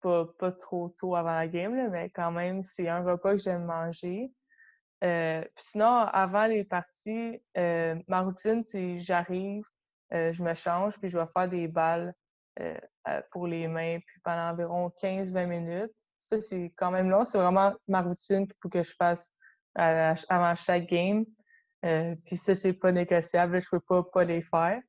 Pas, 0.00 0.26
pas, 0.38 0.52
trop 0.52 0.94
tôt 1.00 1.16
avant 1.16 1.34
la 1.34 1.48
game, 1.48 1.90
mais 1.90 2.08
quand 2.10 2.30
même, 2.30 2.62
c'est 2.62 2.86
un 2.86 3.02
repas 3.02 3.32
que 3.32 3.38
j'aime 3.38 3.64
manger. 3.64 4.30
Euh, 5.04 5.44
sinon, 5.58 5.86
avant 6.12 6.46
les 6.46 6.64
parties, 6.64 7.40
euh, 7.56 7.94
ma 8.08 8.20
routine, 8.22 8.64
c'est 8.64 8.98
j'arrive, 8.98 9.64
euh, 10.12 10.32
je 10.32 10.42
me 10.42 10.54
change, 10.54 10.98
puis 10.98 11.08
je 11.08 11.18
vais 11.18 11.26
faire 11.32 11.48
des 11.48 11.68
balles 11.68 12.14
pour 13.30 13.46
les 13.46 13.68
mains, 13.68 14.00
puis 14.04 14.20
pendant 14.24 14.50
environ 14.50 14.90
15-20 15.00 15.46
minutes. 15.46 15.92
Ça, 16.18 16.40
c'est 16.40 16.72
quand 16.76 16.90
même 16.90 17.08
long. 17.08 17.22
C'est 17.22 17.38
vraiment 17.38 17.72
ma 17.86 18.02
routine 18.02 18.48
pour 18.60 18.68
que 18.68 18.82
je 18.82 18.94
fasse 18.98 19.30
avant 19.76 20.56
chaque 20.56 20.86
game. 20.86 21.24
puis 21.80 22.36
ça, 22.36 22.56
c'est 22.56 22.72
pas 22.72 22.90
négociable. 22.90 23.60
Je 23.60 23.68
peux 23.70 23.78
pas 23.78 24.02
pas 24.02 24.24
les 24.24 24.42
faire. 24.42 24.80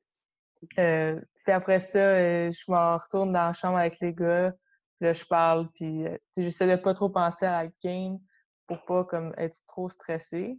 puis 0.76 1.52
après 1.52 1.78
ça, 1.78 2.50
je 2.50 2.64
me 2.68 2.96
retourne 2.98 3.32
dans 3.32 3.46
la 3.46 3.52
chambre 3.52 3.78
avec 3.78 4.00
les 4.00 4.14
gars. 4.14 4.50
Puis 4.98 5.06
là, 5.06 5.12
je 5.12 5.24
parle, 5.24 5.68
puis 5.70 6.06
j'essaie 6.36 6.66
de 6.66 6.74
pas 6.74 6.92
trop 6.92 7.08
penser 7.08 7.46
à 7.46 7.62
la 7.62 7.70
game 7.84 8.18
pour 8.70 8.84
pas 8.84 9.04
comme 9.04 9.34
être 9.36 9.58
trop 9.66 9.88
stressé. 9.88 10.56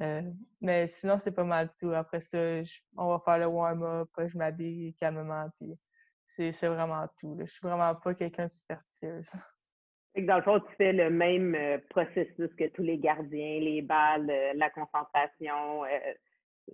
Euh, 0.00 0.22
mais 0.62 0.88
sinon, 0.88 1.18
c'est 1.18 1.32
pas 1.32 1.44
mal 1.44 1.68
tout. 1.78 1.90
Après 1.90 2.22
ça, 2.22 2.38
on 2.96 3.08
va 3.08 3.20
faire 3.22 3.38
le 3.38 3.46
warm-up, 3.46 4.08
je 4.26 4.38
m'habille 4.38 4.94
calmement, 4.94 5.50
puis 5.58 5.78
c'est 6.26 6.66
vraiment 6.66 7.06
tout. 7.20 7.36
Je 7.38 7.44
suis 7.44 7.60
vraiment 7.60 7.94
pas 7.94 8.14
quelqu'un 8.14 8.46
de 8.46 8.50
superstitieuse. 8.50 9.30
Dans 10.16 10.36
le 10.36 10.42
fond, 10.42 10.60
tu 10.60 10.74
fais 10.76 10.94
le 10.94 11.10
même 11.10 11.54
euh, 11.54 11.78
processus 11.90 12.54
que 12.58 12.68
tous 12.68 12.82
les 12.82 12.98
gardiens, 12.98 13.60
les 13.60 13.82
balles, 13.82 14.30
euh, 14.30 14.52
la 14.54 14.70
concentration. 14.70 15.82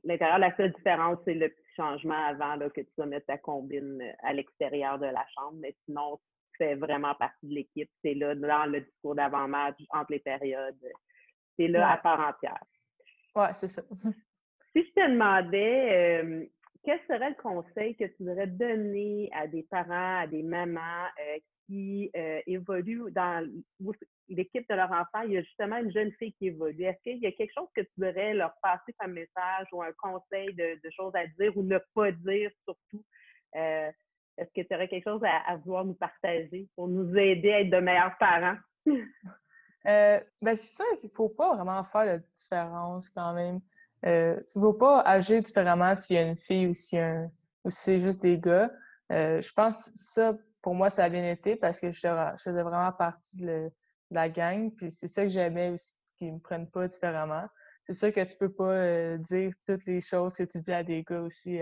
L'intérieur, 0.04 0.38
la 0.38 0.56
seule 0.56 0.72
différence, 0.72 1.18
c'est 1.24 1.34
le 1.34 1.48
petit 1.48 1.74
changement 1.76 2.26
avant 2.26 2.54
là, 2.54 2.70
que 2.70 2.82
tu 2.82 2.92
vas 2.98 3.06
mettre 3.06 3.26
ta 3.26 3.38
combine 3.38 4.00
à 4.22 4.32
l'extérieur 4.32 4.98
de 4.98 5.06
la 5.06 5.24
chambre. 5.34 5.56
Mais 5.60 5.74
sinon, 5.84 6.20
fait 6.58 6.74
vraiment 6.74 7.14
partie 7.14 7.46
de 7.46 7.54
l'équipe. 7.54 7.90
C'est 8.02 8.14
là 8.14 8.34
dans 8.34 8.66
le 8.66 8.80
discours 8.82 9.14
d'avant-match, 9.14 9.76
entre 9.90 10.12
les 10.12 10.18
périodes. 10.18 10.76
C'est 11.56 11.68
là 11.68 11.92
à 11.92 11.96
part 11.96 12.20
entière. 12.20 12.62
Oui, 13.34 13.46
c'est 13.54 13.68
ça. 13.68 13.82
si 14.76 14.84
je 14.84 14.92
te 14.92 15.10
demandais, 15.10 16.22
euh, 16.22 16.46
quel 16.84 17.00
serait 17.08 17.30
le 17.30 17.42
conseil 17.42 17.96
que 17.96 18.04
tu 18.04 18.16
voudrais 18.20 18.46
donner 18.46 19.30
à 19.32 19.46
des 19.46 19.62
parents, 19.64 20.20
à 20.20 20.26
des 20.26 20.42
mamans 20.42 21.06
euh, 21.20 21.38
qui 21.66 22.10
euh, 22.16 22.40
évoluent 22.46 23.10
dans 23.10 23.46
l'équipe 24.28 24.68
de 24.68 24.74
leur 24.74 24.90
enfant? 24.90 25.22
Il 25.26 25.32
y 25.32 25.38
a 25.38 25.42
justement 25.42 25.78
une 25.78 25.92
jeune 25.92 26.12
fille 26.12 26.32
qui 26.34 26.48
évolue. 26.48 26.84
Est-ce 26.84 27.02
qu'il 27.02 27.18
y 27.18 27.26
a 27.26 27.32
quelque 27.32 27.52
chose 27.54 27.68
que 27.74 27.82
tu 27.82 27.90
voudrais 27.96 28.34
leur 28.34 28.52
passer 28.62 28.92
comme 28.98 29.12
message 29.12 29.66
ou 29.72 29.82
un 29.82 29.92
conseil 29.98 30.54
de, 30.54 30.78
choses 30.96 31.14
à 31.14 31.26
dire 31.26 31.56
ou 31.56 31.62
ne 31.62 31.78
pas 31.94 32.12
dire 32.12 32.50
surtout? 32.64 33.04
Est-ce 34.38 34.52
que 34.54 34.66
tu 34.66 34.74
aurais 34.74 34.88
quelque 34.88 35.04
chose 35.04 35.20
à, 35.24 35.56
vouloir 35.56 35.84
nous 35.84 35.94
partager 35.94 36.68
pour 36.76 36.88
nous 36.88 37.16
aider 37.16 37.52
à 37.52 37.60
être 37.60 37.70
de 37.70 37.80
meilleurs 37.80 38.16
parents? 38.18 38.56
euh, 38.86 40.20
ben 40.40 40.56
c'est 40.56 40.76
sûr 40.76 41.00
qu'il 41.00 41.10
ne 41.10 41.14
faut 41.14 41.28
pas 41.28 41.54
vraiment 41.56 41.82
faire 41.84 42.18
de 42.18 42.24
différence 42.32 43.10
quand 43.10 43.34
même. 43.34 43.60
Euh, 44.06 44.40
tu 44.50 44.58
ne 44.58 44.64
veux 44.64 44.76
pas 44.76 45.00
agir 45.00 45.42
différemment 45.42 45.96
s'il 45.96 46.16
y 46.16 46.18
a 46.20 46.22
une 46.22 46.36
fille 46.36 46.68
ou 46.68 46.74
si, 46.74 46.96
c'est 47.68 47.98
juste 47.98 48.22
des 48.22 48.38
gars. 48.38 48.70
Euh, 49.10 49.42
je 49.42 49.52
pense 49.52 49.86
que 49.86 49.90
ça, 49.94 50.36
pour 50.62 50.74
moi, 50.74 50.88
ça 50.88 51.04
a 51.04 51.08
bien 51.08 51.28
été 51.28 51.56
parce 51.56 51.80
que 51.80 51.90
je, 51.90 52.00
faisais 52.38 52.62
vraiment 52.62 52.92
partie 52.92 53.38
de 53.38 53.70
la 54.12 54.28
gang. 54.28 54.70
Puis 54.76 54.92
c'est 54.92 55.08
ça 55.08 55.24
que 55.24 55.30
j'aimais 55.30 55.70
aussi, 55.70 55.94
qu'ils 56.16 56.34
me 56.34 56.38
prennent 56.38 56.70
pas 56.70 56.86
différemment. 56.86 57.46
C'est 57.82 57.94
sûr 57.94 58.12
que 58.12 58.22
tu 58.22 58.36
peux 58.36 58.52
pas 58.52 59.16
dire 59.16 59.52
toutes 59.66 59.84
les 59.86 60.00
choses 60.00 60.36
que 60.36 60.44
tu 60.44 60.60
dis 60.60 60.72
à 60.72 60.84
des 60.84 61.02
gars 61.02 61.22
aussi 61.22 61.58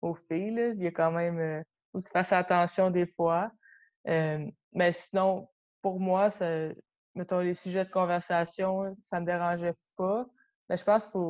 aux 0.00 0.14
filles. 0.14 0.72
Il 0.76 0.82
y 0.82 0.86
a 0.86 0.90
quand 0.90 1.10
même. 1.10 1.64
Euh, 1.94 1.98
faut 1.98 2.00
que 2.00 2.06
tu 2.06 2.12
fasses 2.12 2.32
attention 2.32 2.90
des 2.90 3.06
fois. 3.06 3.50
mais 4.04 4.92
sinon, 4.92 5.48
pour 5.82 6.00
moi, 6.00 6.28
mettons, 7.14 7.40
les 7.40 7.54
sujets 7.54 7.84
de 7.84 7.90
conversation, 7.90 8.94
ça 9.02 9.20
me 9.20 9.26
dérangeait 9.26 9.76
pas. 9.96 10.26
Mais 10.68 10.76
je 10.76 10.84
pense 10.84 11.06
qu'il 11.06 11.20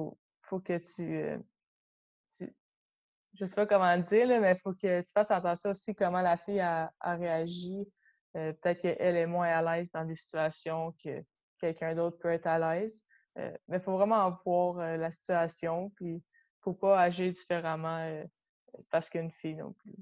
faut, 0.42 0.60
que 0.60 0.78
tu, 0.78 1.42
tu 2.36 2.54
je 3.34 3.46
sais 3.46 3.54
pas 3.54 3.66
comment 3.66 3.96
dire, 3.98 4.40
mais 4.40 4.52
il 4.52 4.58
faut 4.60 4.72
que 4.72 5.00
tu 5.00 5.12
fasses 5.12 5.30
attention 5.30 5.70
aussi 5.70 5.94
comment 5.94 6.20
la 6.20 6.36
fille 6.36 6.60
a, 6.60 6.92
réagi. 7.00 7.86
Euh, 8.36 8.52
peut-être 8.52 8.80
qu'elle 8.80 9.16
est 9.16 9.26
moins 9.26 9.48
à 9.48 9.62
l'aise 9.62 9.90
dans 9.92 10.04
des 10.04 10.16
situations 10.16 10.92
que 11.02 11.22
quelqu'un 11.58 11.94
d'autre 11.94 12.18
peut 12.18 12.30
être 12.30 12.46
à 12.46 12.58
l'aise. 12.58 13.04
Euh, 13.38 13.52
mais 13.68 13.78
il 13.78 13.82
faut 13.82 13.96
vraiment 13.96 14.38
voir 14.44 14.78
euh, 14.78 14.96
la 14.96 15.10
situation, 15.10 15.90
puis 15.90 16.06
il 16.06 16.16
ne 16.16 16.62
faut 16.62 16.74
pas 16.74 17.00
agir 17.00 17.32
différemment 17.32 18.22
parce 18.90 19.08
qu'une 19.08 19.30
fille 19.30 19.56
non 19.56 19.72
plus. 19.72 19.94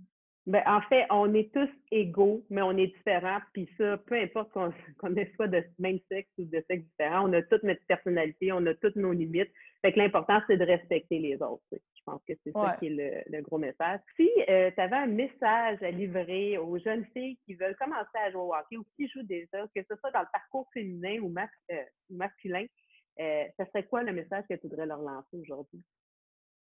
Ben, 0.47 0.63
en 0.67 0.81
fait, 0.83 1.07
on 1.11 1.33
est 1.35 1.53
tous 1.53 1.71
égaux, 1.93 2.45
mais 2.51 2.63
on 2.63 2.77
est 2.77 2.89
différents. 2.89 3.39
Puis 3.53 3.69
ça, 3.79 3.97
peu 3.99 4.17
importe 4.17 4.51
qu'on 4.51 4.73
soit 5.37 5.49
de 5.49 5.63
même 5.79 6.01
sexe 6.11 6.31
ou 6.37 6.45
de 6.45 6.65
sexe 6.69 6.85
différent, 6.85 7.29
on 7.29 7.33
a 7.33 7.43
toute 7.43 7.63
notre 7.63 7.85
personnalité, 7.87 8.51
on 8.51 8.67
a 8.67 8.75
toutes 8.75 8.97
nos 8.97 9.13
limites. 9.13 9.51
Fait 9.83 9.93
que 9.93 9.99
l'important, 9.99 10.41
c'est 10.49 10.57
de 10.57 10.65
respecter 10.65 11.21
les 11.21 11.41
autres. 11.43 11.63
Je 11.71 12.03
pense 12.05 12.21
que 12.27 12.33
c'est 12.43 12.53
ça 12.53 12.77
qui 12.81 12.89
est 12.89 13.25
le, 13.29 13.41
gros 13.43 13.59
message. 13.59 14.01
Si 14.17 14.29
euh, 14.49 14.73
tu 14.73 14.81
avais 14.81 14.97
un 14.97 15.07
message 15.07 15.81
à 15.81 15.91
livrer 15.93 16.59
aux 16.59 16.77
jeunes 16.79 17.05
filles 17.13 17.39
qui 17.47 17.55
veulent 17.55 17.77
commencer 17.77 18.19
à 18.25 18.31
jouer 18.33 18.41
au 18.41 18.53
hockey 18.53 18.77
ou 18.77 18.85
qui 18.97 19.09
jouent 19.09 19.23
déjà, 19.23 19.65
que 19.75 19.83
ce 19.89 19.97
soit 19.97 20.11
dans 20.11 20.21
le 20.21 20.27
parcours 20.33 20.69
féminin 20.73 21.21
ou 21.21 21.33
euh, 21.39 21.77
masculin, 22.11 22.65
euh, 23.21 23.45
ce 23.59 23.65
serait 23.67 23.85
quoi 23.85 24.03
le 24.03 24.13
message 24.13 24.45
que 24.49 24.55
tu 24.55 24.67
voudrais 24.67 24.87
leur 24.87 25.03
lancer 25.03 25.37
aujourd'hui? 25.37 25.83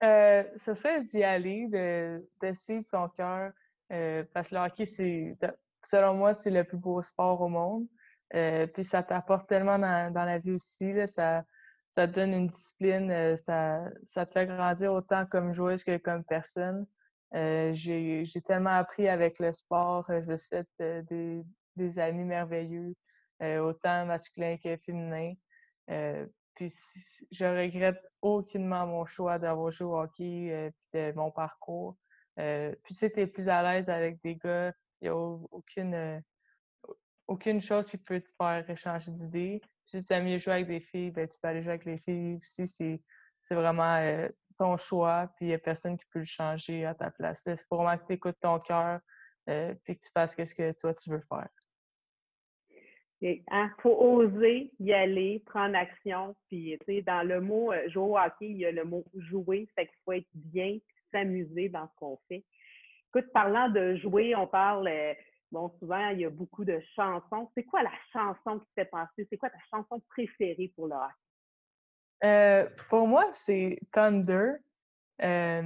ce 0.02 0.74
serait 0.76 1.04
d'y 1.04 1.24
aller, 1.24 1.68
de, 1.68 2.26
de 2.42 2.54
suivre 2.54 2.86
ton 2.89 3.10
cœur, 3.10 3.52
euh, 3.91 4.23
parce 4.34 4.49
que 4.49 4.56
le 4.56 4.62
hockey, 4.62 4.86
c'est, 4.86 5.38
selon 5.84 6.13
moi, 6.13 6.34
c'est 6.34 6.52
le 6.52 6.63
plus 6.63 6.78
beau 6.78 7.02
sport 7.02 7.41
au 7.41 7.49
monde. 7.49 7.88
Euh, 8.36 8.67
puis 8.67 8.84
ça 8.84 9.02
t'apporte 9.02 9.49
tellement 9.49 9.80
dans, 9.80 10.13
la 10.13 10.38
vie 10.38 10.52
aussi. 10.52 10.93
ça, 11.08 11.43
ça 11.95 12.08
te 12.08 12.13
donne 12.13 12.34
une 12.34 12.47
discipline, 12.47 13.10
euh, 13.12 13.36
ça, 13.36 13.84
ça 14.04 14.25
te 14.25 14.34
fait 14.34 14.45
grandir 14.45 14.93
autant 14.93 15.25
comme 15.25 15.52
joueuse 15.54 15.84
que 15.84 15.97
comme 15.97 16.23
personne. 16.23 16.86
j'ai, 17.34 18.25
tellement 18.45 18.71
appris 18.71 19.08
avec 19.10 19.39
le 19.39 19.52
sport. 19.52 20.06
je 20.08 20.25
me 20.25 20.38
suis 20.38 20.49
fait 20.49 20.67
des, 21.10 21.43
des, 21.75 21.99
amis 21.99 22.25
merveilleux, 22.25 22.93
autant 23.41 24.06
masculins 24.06 24.58
que 24.63 24.78
féminins. 24.78 25.34
puis 26.54 26.71
je 27.32 27.45
regrette 27.45 28.02
aucunement 28.21 28.86
mon 28.86 29.06
choix 29.06 29.39
d'avoir 29.39 29.71
joué 29.71 29.88
au 29.88 29.99
hockey 29.99 30.23
et 30.23 30.71
de 30.93 31.12
mon 31.13 31.32
parcours. 31.32 31.97
Euh, 32.39 32.73
puis 32.84 32.93
si 32.93 33.12
tu 33.12 33.19
es 33.19 33.28
plus 33.28 33.49
à 33.49 33.62
l'aise 33.62 33.89
avec 33.89 34.21
des 34.23 34.36
gars, 34.36 34.73
il 35.02 35.06
n'y 35.06 35.10
a 35.10 35.15
aucune, 35.15 35.93
euh, 35.93 36.19
aucune 37.28 37.62
chose 37.62 37.86
qui 37.86 37.97
peut 37.97 38.21
te 38.21 38.30
faire 38.38 38.69
échanger 38.69 39.12
d'idées. 39.12 39.62
Si 39.86 40.04
tu 40.04 40.13
aimes 40.13 40.25
mieux 40.25 40.38
jouer 40.38 40.54
avec 40.54 40.67
des 40.67 40.80
filles, 40.80 41.12
ben, 41.12 41.28
tu 41.28 41.38
peux 41.41 41.49
aller 41.49 41.62
jouer 41.62 41.73
avec 41.73 41.86
les 41.86 41.97
filles 41.97 42.36
aussi. 42.36 42.67
C'est 43.41 43.56
vraiment 43.56 43.95
euh, 43.95 44.30
ton 44.58 44.78
choix, 44.78 45.32
puis 45.36 45.45
il 45.45 45.49
n'y 45.49 45.54
a 45.54 45.60
personne 45.60 45.97
qui 45.97 46.06
peut 46.12 46.19
le 46.19 46.25
changer 46.25 46.86
à 46.86 46.93
ta 46.93 47.12
place. 47.12 47.43
Faut 47.67 47.78
vraiment 47.78 47.97
que 47.97 48.06
tu 48.06 48.13
écoutes 48.13 48.39
ton 48.39 48.60
cœur, 48.60 48.99
puis 49.45 49.95
que 49.95 50.02
tu 50.02 50.12
fasses 50.13 50.36
ce 50.36 50.54
que 50.54 50.71
toi 50.73 50.93
tu 50.93 51.10
veux 51.10 51.23
faire. 51.28 51.49
Il 53.21 53.43
hein, 53.49 53.69
faut 53.82 53.97
oser 53.97 54.71
y 54.80 54.93
aller, 54.93 55.43
prendre 55.45 55.75
action. 55.75 56.36
Puis, 56.47 56.78
tu 56.80 56.86
sais, 56.86 57.02
dans 57.02 57.28
le 57.28 57.41
mot 57.41 57.73
jouer 57.88 58.04
au 58.04 58.17
hockey, 58.17 58.49
il 58.49 58.58
y 58.58 58.65
a 58.65 58.71
le 58.71 58.86
mot 58.86 59.04
jouer. 59.13 59.67
Fait 59.75 59.88
qu'il 59.88 59.97
faut 60.06 60.13
être 60.13 60.28
bien, 60.34 60.78
s'amuser 61.12 61.69
dans 61.69 61.88
ce 61.88 61.95
qu'on 61.95 62.19
fait. 62.28 62.45
Écoute, 63.10 63.32
parlant 63.34 63.69
de 63.69 63.95
jouer, 63.95 64.36
on 64.36 64.48
parle, 64.48 64.88
euh, 64.88 65.13
bon, 65.52 65.69
souvent, 65.80 66.10
il 66.10 66.19
y 66.19 66.26
a 66.26 66.30
beaucoup 66.30 66.63
de 66.63 66.80
chansons. 66.95 67.50
C'est 67.56 67.63
quoi 67.63 67.82
la 67.82 67.91
chanson 68.13 68.60
qui 68.60 68.65
te 68.67 68.74
fait 68.76 68.86
penser? 68.86 69.28
C'est 69.30 69.38
quoi 69.38 69.50
ta 69.50 69.58
chanson 69.72 70.02
préférée 70.10 70.72
pour 70.76 70.88
le 70.88 70.95
hockey? 70.95 71.13
Euh, 72.24 72.69
pour 72.89 73.08
moi, 73.08 73.30
c'est 73.34 73.80
Thunder. 73.91 74.54
Euh, 75.22 75.63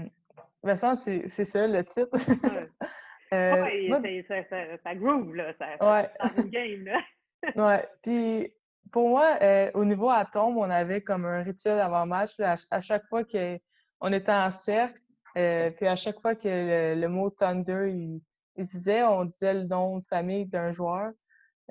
c'est 0.96 1.46
ça 1.46 1.68
le 1.68 1.84
titre. 1.84 2.12
euh, 3.34 3.66
oui, 4.02 4.26
ça, 4.28 4.44
ça, 4.50 4.78
ça, 4.84 4.96
groove, 4.96 5.36
là. 5.36 5.54
Ça, 5.58 6.02
ouais. 6.02 6.10
game, 6.50 6.86
là. 6.86 7.00
ouais. 7.56 7.88
Puis, 8.02 8.54
pour 8.92 9.10
moi, 9.10 9.38
euh, 9.42 9.72
au 9.74 9.84
niveau 9.84 10.10
atome, 10.10 10.58
on 10.58 10.70
avait 10.70 11.02
comme 11.02 11.26
un 11.26 11.42
rituel 11.44 11.80
avant 11.80 12.06
match. 12.06 12.40
à, 12.40 12.82
chaque 12.82 13.06
fois 13.08 13.24
qu'on 13.24 14.14
était 14.14 14.32
en 14.32 14.52
cercle, 14.52 15.02
euh, 15.38 15.72
puis 15.72 15.88
à 15.88 15.96
chaque 15.96 16.20
fois 16.20 16.36
que 16.36 16.96
le, 16.96 17.08
mot 17.08 17.30
Thunder, 17.30 17.90
il, 17.90 18.22
il, 18.56 18.66
disait, 18.66 19.04
on 19.04 19.26
disait 19.26 19.54
le 19.54 19.64
nom 19.64 20.00
de 20.00 20.06
famille 20.06 20.46
d'un 20.46 20.72
joueur. 20.72 21.12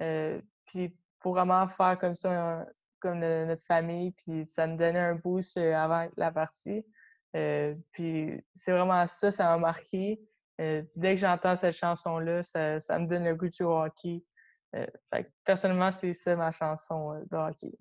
Euh, 0.01 0.40
puis 0.66 0.96
pour 1.20 1.35
vraiment 1.35 1.68
faire 1.68 1.98
comme 1.98 2.14
ça, 2.14 2.66
comme 3.01 3.20
notre 3.20 3.64
famille, 3.64 4.12
puis 4.12 4.46
ça 4.46 4.66
nous 4.66 4.77
donnait 4.77 4.98
un 4.98 5.14
boost 5.14 5.57
euh, 5.57 5.75
avant 5.75 6.09
la 6.16 6.33
partie. 6.33 6.85
puis 7.92 8.44
c'est 8.55 8.72
vraiment 8.72 9.07
ça, 9.07 9.31
ça 9.31 9.44
m'a 9.44 9.59
marqué. 9.59 10.20
dès 10.59 11.14
que 11.14 11.16
j'entends 11.16 11.57
cette 11.57 11.77
chanson-là, 11.77 12.42
ça, 12.42 12.98
me 12.98 13.07
donne 13.07 13.25
le 13.25 13.35
goût 13.35 13.48
au 13.61 13.85
hockey. 13.85 14.25
Personnellement, 15.44 15.92
c'est 15.92 16.14
ça 16.14 16.35
ma 16.35 16.51
chanson 16.51 17.20
de 17.31 17.37
hockey 17.37 17.72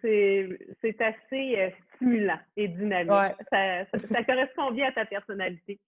c'est 0.00 1.00
assez 1.00 1.58
euh, 1.58 1.70
stimulant 1.94 2.38
et 2.56 2.68
dynamique. 2.68 3.36
Ça, 3.50 3.84
ça, 3.86 4.24
correspond 4.24 4.70
bien 4.70 4.88
à 4.88 4.92
ta 4.92 5.04
personnalité. 5.06 5.80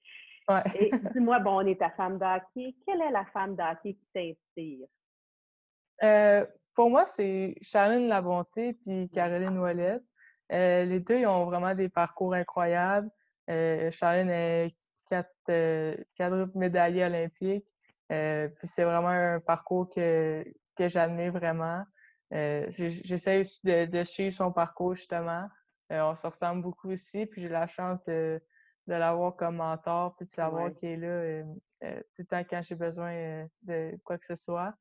Et 0.75 0.91
dis-moi, 1.13 1.39
bon, 1.39 1.59
on 1.63 1.67
est 1.67 1.79
ta 1.79 1.91
femme 1.91 2.19
d'hockey. 2.19 2.75
Quelle 2.85 3.03
est 3.03 3.11
la 3.11 3.25
femme 3.27 3.55
d'hockey 3.55 3.95
qui 3.95 4.07
t'inspire? 4.13 4.87
Euh, 6.03 6.45
pour 6.75 6.91
moi, 6.91 7.07
c'est 7.07 7.55
Charline 7.63 8.09
Labonté 8.09 8.73
puis 8.73 9.09
Caroline 9.11 9.59
Ouellette. 9.59 10.03
Euh, 10.53 10.85
les 10.85 10.99
deux, 10.99 11.21
ils 11.21 11.27
ont 11.27 11.45
vraiment 11.45 11.75
des 11.75 11.89
parcours 11.89 12.35
incroyables. 12.35 13.11
Charline 13.47 14.31
est 14.31 14.75
quatre, 15.09 15.31
quadruple 16.17 16.57
médaillée 16.57 17.05
olympique. 17.05 17.67
puis 18.09 18.67
c'est 18.67 18.85
vraiment 18.85 19.09
un 19.09 19.41
parcours 19.41 19.89
que, 19.89 20.45
que 20.77 20.89
j'admire 20.89 21.33
vraiment. 21.33 21.85
Euh, 22.33 22.66
j'essaie 22.71 23.40
aussi 23.40 23.61
de, 23.64 24.05
suivre 24.05 24.35
son 24.35 24.53
parcours, 24.53 24.95
justement. 24.95 25.49
Euh, 25.93 26.03
on 26.03 26.14
se 26.14 26.27
ressemble 26.27 26.62
beaucoup 26.62 26.90
aussi, 26.90 27.27
puis 27.27 27.43
j'ai 27.43 27.49
la 27.49 27.66
chance 27.66 28.03
de, 28.05 28.40
de 28.87 28.95
l'avoir 28.95 29.35
comme 29.37 29.57
mentor, 29.57 30.14
puis 30.16 30.27
de 30.27 30.31
savoir 30.31 30.73
qu'il 30.75 30.90
est 30.90 30.97
là 30.97 31.09
euh, 31.09 31.45
tout 31.83 32.21
le 32.21 32.27
temps 32.27 32.45
quand 32.49 32.62
j'ai 32.62 32.77
besoin 32.77 33.47
de 33.62 33.99
quoi 34.05 34.19
que 34.19 34.27
ce 34.27 34.37
soit. 34.37 34.73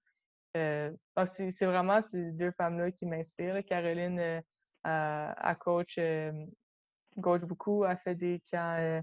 donc, 0.53 1.27
c'est 1.27 1.65
vraiment 1.65 2.01
ces 2.01 2.31
deux 2.31 2.51
femmes-là 2.51 2.91
qui 2.91 3.05
m'inspirent. 3.05 3.63
Caroline 3.65 4.43
a, 4.83 5.55
coach, 5.55 5.99
coach 7.21 7.41
beaucoup, 7.41 7.83
a 7.83 7.95
fait 7.95 8.15
des 8.15 8.41
camps 8.51 9.01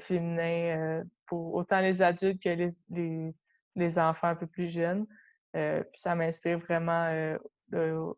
féminins 0.00 1.02
pour 1.26 1.54
autant 1.54 1.80
les 1.80 2.00
adultes 2.00 2.42
que 2.42 2.48
les, 2.48 2.70
les, 2.88 3.34
les 3.74 3.98
enfants 3.98 4.28
un 4.28 4.36
peu 4.36 4.46
plus 4.46 4.68
jeunes. 4.68 5.06
puis 5.52 6.00
ça 6.00 6.14
m'inspire 6.14 6.58
vraiment 6.58 7.36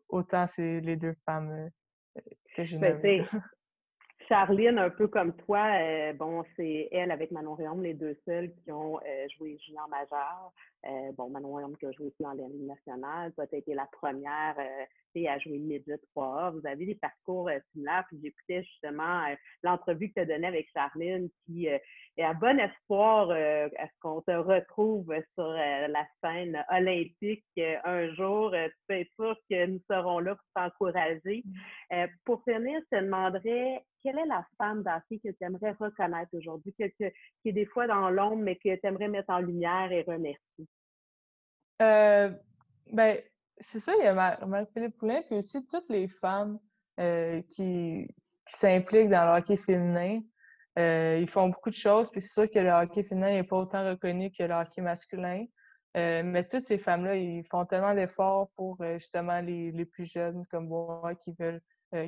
autant 0.09 0.47
c'est 0.47 0.79
les 0.81 0.95
deux 0.95 1.15
femmes 1.25 1.71
euh, 2.17 2.21
que 2.55 2.63
j'ai 2.63 2.77
ben, 2.77 3.25
Charline, 4.29 4.77
un 4.77 4.91
peu 4.91 5.07
comme 5.07 5.33
toi, 5.33 5.65
euh, 5.73 6.13
bon, 6.13 6.43
c'est 6.55 6.87
elle 6.91 7.09
avec 7.09 7.31
Manon 7.31 7.55
Réaume, 7.55 7.81
les 7.81 7.95
deux 7.95 8.15
seules 8.25 8.53
qui 8.53 8.71
ont 8.71 8.99
euh, 8.99 9.27
joué 9.35 9.57
junior 9.57 9.89
majeur. 9.89 10.53
Bon, 11.17 11.29
Manon 11.29 11.53
Réaume 11.53 11.77
qui 11.77 11.85
a 11.85 11.91
joué 11.91 12.07
aussi 12.07 12.21
dans 12.21 12.33
la 12.33 12.47
nationale. 12.47 13.33
Toi, 13.33 13.47
tu 13.47 13.55
as 13.55 13.59
été 13.59 13.73
la 13.73 13.87
première 13.91 14.55
à 15.27 15.39
jouer 15.39 15.57
midget 15.57 15.99
3 16.11 16.51
Vous 16.51 16.65
avez 16.65 16.85
des 16.85 16.95
parcours 16.95 17.49
similaires. 17.71 18.05
Puis 18.07 18.19
j'écoutais 18.23 18.63
justement 18.63 19.23
l'entrevue 19.63 20.09
que 20.09 20.13
tu 20.15 20.19
as 20.21 20.25
donnée 20.25 20.47
avec 20.47 20.69
Charline 20.73 21.29
qui 21.45 21.67
est 21.67 21.81
à 22.23 22.33
bon 22.33 22.59
espoir 22.59 23.31
à 23.31 23.87
ce 23.87 23.99
qu'on 24.01 24.21
te 24.21 24.31
retrouve 24.31 25.13
sur 25.33 25.47
la 25.47 26.05
scène 26.21 26.63
olympique 26.69 27.43
un 27.83 28.13
jour. 28.13 28.51
tu 28.51 28.75
peux 28.87 28.95
être 28.95 29.13
sûr 29.15 29.35
que 29.49 29.65
nous 29.65 29.81
serons 29.89 30.19
là 30.19 30.35
pour 30.35 30.45
t'encourager. 30.55 31.43
Mmh. 31.89 32.05
pour 32.25 32.43
finir, 32.43 32.79
je 32.91 32.97
te 32.97 33.03
demanderais 33.03 33.83
quelle 34.01 34.19
est 34.19 34.25
la 34.25 34.45
femme 34.57 34.83
d'Afrique 34.83 35.23
que 35.23 35.29
tu 35.29 35.43
aimerais 35.43 35.71
reconnaître 35.71 36.33
aujourd'hui, 36.33 36.73
qui 36.73 36.83
est 36.83 37.51
des 37.51 37.65
fois 37.65 37.87
dans 37.87 38.09
l'ombre, 38.09 38.43
mais 38.43 38.55
que 38.55 38.73
tu 38.75 38.79
aimerais 38.83 39.09
mettre 39.09 39.29
en 39.29 39.39
lumière 39.39 39.91
et 39.91 40.03
remercier? 40.03 40.67
Euh, 41.81 42.29
ben, 42.91 43.17
c'est 43.59 43.79
ça, 43.79 43.93
il 43.97 44.03
y 44.03 44.07
a 44.07 44.13
Marie-Philippe 44.45 44.97
Poulin, 44.97 45.21
puis 45.23 45.37
aussi 45.37 45.65
toutes 45.67 45.89
les 45.89 46.07
femmes 46.07 46.59
euh, 46.99 47.41
qui, 47.49 48.07
s'impliquent 48.45 49.09
dans 49.09 49.25
le 49.25 49.39
hockey 49.39 49.57
féminin. 49.57 50.21
Euh, 50.79 51.19
ils 51.21 51.29
font 51.29 51.49
beaucoup 51.49 51.69
de 51.69 51.75
choses, 51.75 52.09
puis 52.09 52.19
c'est 52.19 52.33
sûr 52.33 52.49
que 52.49 52.57
le 52.57 52.71
hockey 52.71 53.03
féminin 53.03 53.29
n'est 53.33 53.43
pas 53.43 53.57
autant 53.57 53.87
reconnu 53.87 54.31
que 54.31 54.41
le 54.41 54.55
hockey 54.55 54.81
masculin. 54.81 55.45
mais 55.93 56.47
toutes 56.49 56.65
ces 56.65 56.79
femmes-là, 56.79 57.15
ils 57.15 57.45
font 57.45 57.65
tellement 57.65 57.93
d'efforts 57.93 58.49
pour 58.55 58.77
justement 58.97 59.39
les, 59.39 59.71
les, 59.71 59.85
plus 59.85 60.05
jeunes 60.11 60.43
comme 60.49 60.67
moi 60.67 61.13
qui 61.21 61.35
veulent, 61.37 61.61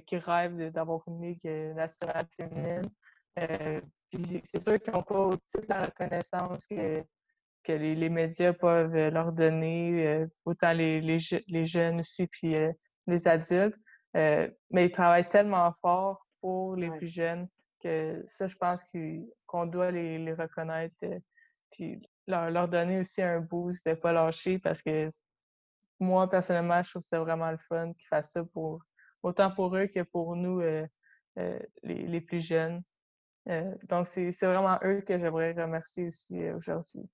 qui 0.07 0.17
rêvent 0.17 0.71
d'avoir 0.71 1.01
une 1.07 1.21
ligue 1.21 1.45
nationale 1.75 2.25
féminine. 2.35 2.89
c'est 3.35 4.63
sûr 4.63 4.81
qu'ils 4.81 4.93
n'ont 4.93 5.03
pas 5.03 5.29
toute 5.53 5.67
la 5.67 5.85
reconnaissance 5.85 6.65
que, 6.65 7.03
que 7.63 7.71
les, 7.73 8.09
médias 8.09 8.53
peuvent 8.53 8.95
leur 9.09 9.31
donner, 9.31 10.25
autant 10.45 10.73
les, 10.73 11.01
les, 11.01 11.19
les, 11.47 11.65
jeunes 11.65 11.99
aussi, 11.99 12.27
puis 12.27 12.55
les 13.07 13.27
adultes. 13.27 13.75
mais 14.13 14.51
ils 14.71 14.91
travaillent 14.91 15.29
tellement 15.29 15.73
fort 15.81 16.25
pour 16.41 16.75
les 16.75 16.89
plus 16.91 17.07
jeunes 17.07 17.47
que 17.81 18.23
ça, 18.27 18.47
je 18.47 18.55
pense 18.55 18.83
qu'on 19.47 19.65
doit 19.65 19.91
les, 19.91 20.17
les 20.17 20.33
reconnaître. 20.33 20.95
puis 21.71 22.01
leur, 22.27 22.67
donner 22.67 22.99
aussi 22.99 23.21
un 23.21 23.39
boost 23.39 23.85
de 23.85 23.91
ne 23.91 23.95
pas 23.95 24.11
lâcher 24.13 24.59
parce 24.59 24.81
que 24.81 25.09
moi, 25.99 26.29
personnellement, 26.29 26.81
je 26.81 26.89
trouve 26.91 27.03
ça 27.03 27.19
vraiment 27.19 27.51
le 27.51 27.57
fun 27.57 27.93
qu'ils 27.93 28.07
fassent 28.07 28.31
ça 28.31 28.43
pour 28.43 28.81
autant 29.21 29.51
pour 29.51 29.75
eux 29.75 29.87
que 29.87 30.01
pour 30.01 30.35
nous, 30.35 30.61
euh, 30.61 30.87
euh, 31.37 31.59
les, 31.83 32.21
plus 32.21 32.41
jeunes. 32.41 32.81
Euh, 33.47 33.75
donc, 33.83 34.07
c'est 34.07 34.31
vraiment 34.41 34.79
eux 34.83 35.01
que 35.01 35.17
j'aimerais 35.17 35.53
remercier 35.53 36.07
aussi 36.07 36.49
aujourd'hui. 36.51 37.07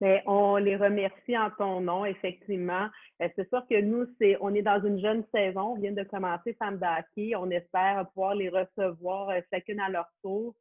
Mais 0.00 0.22
on 0.26 0.56
les 0.56 0.76
remercie 0.76 1.36
en 1.36 1.50
ton 1.50 1.80
nom, 1.80 2.06
effectivement. 2.06 2.88
c'est 3.18 3.48
sûr 3.48 3.62
que 3.68 3.80
nous, 3.80 4.06
c'est, 4.18 4.36
on 4.40 4.54
est 4.54 4.62
dans 4.62 4.82
une 4.82 4.98
jeune 4.98 5.24
saison. 5.34 5.72
On 5.72 5.74
vient 5.74 5.92
de 5.92 6.04
commencer 6.04 6.54
Femme 6.58 6.78
d'Hockey. 6.78 7.36
On 7.36 7.50
espère 7.50 8.06
pouvoir 8.14 8.34
les 8.34 8.48
recevoir 8.48 9.30
chacune 9.52 9.80
à 9.80 9.90
leur 9.90 10.06
tour 10.22 10.54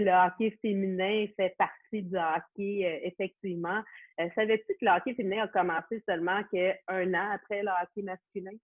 le 0.00 0.10
hockey 0.10 0.56
féminin 0.62 1.26
fait 1.36 1.54
partie 1.58 2.02
du 2.02 2.16
hockey, 2.16 2.84
euh, 2.84 3.06
effectivement. 3.06 3.82
Euh, 4.20 4.28
savais-tu 4.34 4.74
que 4.74 4.84
le 4.84 4.90
hockey 4.90 5.14
féminin 5.14 5.44
a 5.44 5.48
commencé 5.48 6.02
seulement 6.08 6.42
qu'un 6.44 7.14
an 7.14 7.30
après 7.32 7.62
le 7.62 7.68
hockey 7.68 8.02
masculin, 8.02 8.56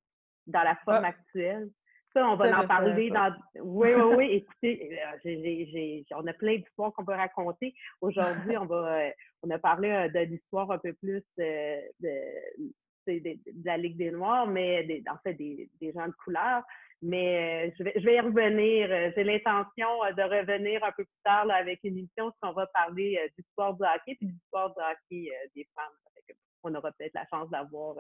dans 0.47 0.63
la 0.63 0.77
forme 0.85 1.05
ah. 1.05 1.09
actuelle? 1.09 1.71
Ça, 2.19 2.29
on 2.29 2.35
va 2.35 2.61
en 2.61 2.67
parler 2.67 3.11
dans. 3.11 3.35
Oui, 3.63 3.89
oui, 3.95 4.15
oui. 4.17 4.25
Écoutez, 4.33 4.99
euh, 5.27 6.17
on 6.17 6.27
a 6.27 6.33
plein 6.33 6.57
d'histoires 6.57 6.93
qu'on 6.93 7.05
peut 7.05 7.13
raconter. 7.13 7.75
Aujourd'hui, 8.01 8.57
on 8.57 8.67
va 8.67 9.11
on 9.43 9.51
a 9.51 9.59
parlé 9.59 10.09
de 10.13 10.21
l'histoire 10.21 10.71
un 10.71 10.79
peu 10.79 10.93
plus 10.95 11.23
de, 11.39 11.81
la 13.65 13.77
Ligue 13.77 13.97
des 13.97 14.11
Noirs, 14.11 14.47
mais 14.47 15.03
en 15.09 15.19
fait 15.23 15.35
des, 15.35 15.71
des 15.81 15.93
gens 15.93 16.07
de 16.07 16.15
couleur. 16.25 16.63
Mais 17.01 17.69
euh, 17.69 17.75
je, 17.79 17.85
vais, 17.85 17.93
je 17.97 18.05
vais 18.05 18.17
y 18.17 18.21
revenir. 18.21 18.91
Euh, 18.91 19.11
j'ai 19.15 19.23
l'intention 19.23 20.05
euh, 20.05 20.13
de 20.13 20.23
revenir 20.23 20.83
un 20.83 20.91
peu 20.93 21.05
plus 21.05 21.23
tard 21.25 21.49
avec 21.51 21.81
une 21.85 21.99
émission 21.99 22.27
où 22.27 22.33
on 22.43 22.53
va 22.53 22.67
parler 22.69 23.19
sport 23.53 23.75
du 23.75 23.85
hockey 23.85 24.17
puis 24.17 24.35
sport 24.49 24.75
du 24.75 24.83
hockey 24.83 25.31
des 25.55 25.69
femmes. 25.75 26.37
On 26.65 26.75
aura 26.75 26.91
peut-être 26.93 27.15
la 27.15 27.27
chance 27.29 27.49
d'avoir 27.51 27.97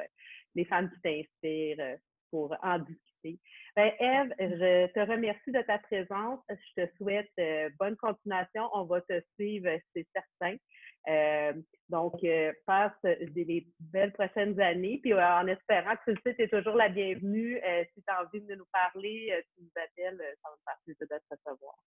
des 0.55 0.65
femmes 0.65 0.91
qui 0.91 1.01
t'inspirent 1.01 1.97
pour 2.31 2.57
en 2.63 2.79
discuter. 2.79 3.39
Ben, 3.77 3.93
Eve, 3.99 4.35
je 4.39 4.93
te 4.93 5.01
remercie 5.01 5.53
de 5.53 5.63
ta 5.63 5.79
présence. 5.79 6.41
Je 6.49 6.85
te 6.85 6.97
souhaite 6.97 7.31
bonne 7.79 7.97
continuation. 7.97 8.69
On 8.73 8.85
va 8.85 9.01
te 9.03 9.21
suivre, 9.37 9.71
c'est 9.95 10.07
certain. 10.15 10.57
Euh, 11.09 11.53
donc, 11.89 12.23
euh, 12.25 12.53
passe 12.67 12.93
des, 13.03 13.67
belles 13.81 14.13
prochaines 14.13 14.61
années. 14.61 15.01
Puis 15.03 15.15
en 15.15 15.47
espérant 15.47 15.97
que 15.97 16.11
tu 16.11 16.11
le 16.11 16.21
sais, 16.23 16.35
tu 16.35 16.43
es 16.43 16.49
toujours 16.49 16.75
la 16.75 16.89
bienvenue. 16.89 17.59
Euh, 17.65 17.85
si 17.95 18.03
tu 18.03 18.13
as 18.13 18.23
envie 18.23 18.43
de 18.43 18.55
nous 18.55 18.67
parler, 18.73 19.45
tu 19.55 19.63
nous 19.63 19.83
appelles, 19.83 20.19
ça 20.43 20.51
va 20.51 20.57
me 20.57 20.63
faire 20.65 20.79
plaisir 20.85 21.07
de 21.11 21.19
te 21.19 21.35
recevoir. 21.35 21.79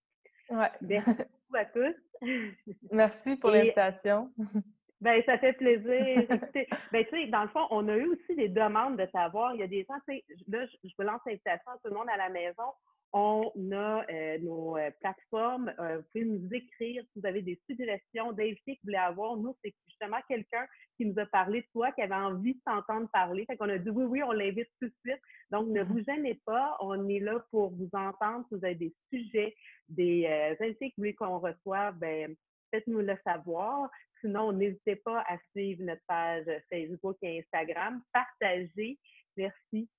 Ouais. 0.50 0.72
Merci 0.82 1.24
beaucoup 1.24 1.56
à 1.56 1.66
tous. 1.66 1.96
Merci 2.92 3.36
pour 3.36 3.52
l'invitation. 3.52 4.32
Ben, 5.02 5.22
ça 5.26 5.38
fait 5.40 5.54
plaisir. 5.54 6.28
ben, 6.92 7.06
tu 7.06 7.10
sais, 7.10 7.28
dans 7.28 7.42
le 7.44 7.50
fond, 7.50 7.66
on 7.72 7.88
a 7.90 7.98
eu 7.98 8.08
aussi 8.08 8.36
des 8.36 8.50
demandes 8.50 8.98
de 8.98 9.08
savoir. 9.12 9.56
Il 9.56 9.62
y 9.62 9.64
a 9.64 9.68
des 9.68 9.86
gens, 9.90 9.96
tu 10.08 10.16
sais, 10.16 10.24
là, 10.48 10.66
je, 10.66 10.78
je 10.84 10.94
vous 10.98 11.06
lance 11.06 11.22
l'invitation 11.26 11.72
à 11.72 11.76
tout 11.76 11.90
le 11.90 11.96
monde 11.96 12.10
à 12.10 12.18
la 12.18 12.30
maison 12.30 12.72
on 13.14 13.52
a 13.74 14.06
euh, 14.10 14.38
nos 14.40 14.78
euh, 14.78 14.90
plateformes. 15.02 15.74
Euh, 15.80 15.98
vous 15.98 16.04
pouvez 16.12 16.26
nous 16.26 16.54
écrire 16.54 17.04
si 17.04 17.20
vous 17.20 17.28
avez 17.28 17.42
des 17.42 17.60
suggestions 17.70 18.32
d'invités 18.32 18.76
que 18.76 18.82
vous 18.82 18.88
voulez 18.88 18.98
avoir. 18.98 19.36
Nous, 19.36 19.56
c'est 19.64 19.74
justement 19.88 20.18
quelqu'un 20.30 20.66
qui 20.96 21.06
nous 21.06 21.20
a 21.20 21.26
parlé 21.26 21.62
de 21.62 21.68
toi, 21.74 21.92
qui 21.92 22.02
avait 22.02 22.16
envie 22.16 22.54
de 22.54 22.62
s'entendre 22.66 23.10
parler. 23.12 23.46
Fait 23.46 23.58
qu'on 23.58 23.70
a 23.70 23.78
dit 23.78 23.90
oui, 23.90 24.06
oui, 24.06 24.24
on 24.24 24.32
l'invite 24.32 24.70
tout 24.80 24.88
de 24.88 24.96
suite. 25.06 25.22
Donc, 25.52 25.68
ne 25.68 25.84
vous 25.84 26.02
gênez 26.06 26.40
pas. 26.46 26.78
On 26.80 27.10
est 27.10 27.20
là 27.20 27.44
pour 27.52 27.72
vous 27.72 27.90
entendre. 27.94 28.46
Si 28.48 28.56
vous 28.56 28.66
avez 28.66 28.76
des 28.76 28.94
sujets, 29.12 29.56
des 29.90 30.56
invités 30.62 30.90
que 30.90 30.96
vous 30.96 31.02
voulez 31.02 31.16
qu'on 31.16 31.40
reçoive, 31.40 31.98
ben, 31.98 32.34
faites-nous 32.72 33.00
le 33.00 33.18
savoir. 33.26 33.90
Sinon, 34.22 34.52
n'hésitez 34.54 34.96
pas 34.98 35.22
à 35.28 35.38
suivre 35.52 35.84
notre 35.84 36.04
page 36.08 36.46
Facebook 36.70 37.18
et 37.22 37.40
Instagram. 37.40 38.02
Partagez. 38.14 38.98
Merci. 39.36 39.90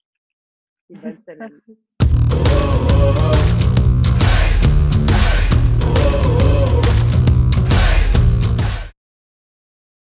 Et 0.90 0.94
bonne 0.94 1.22
semaine. 1.28 1.60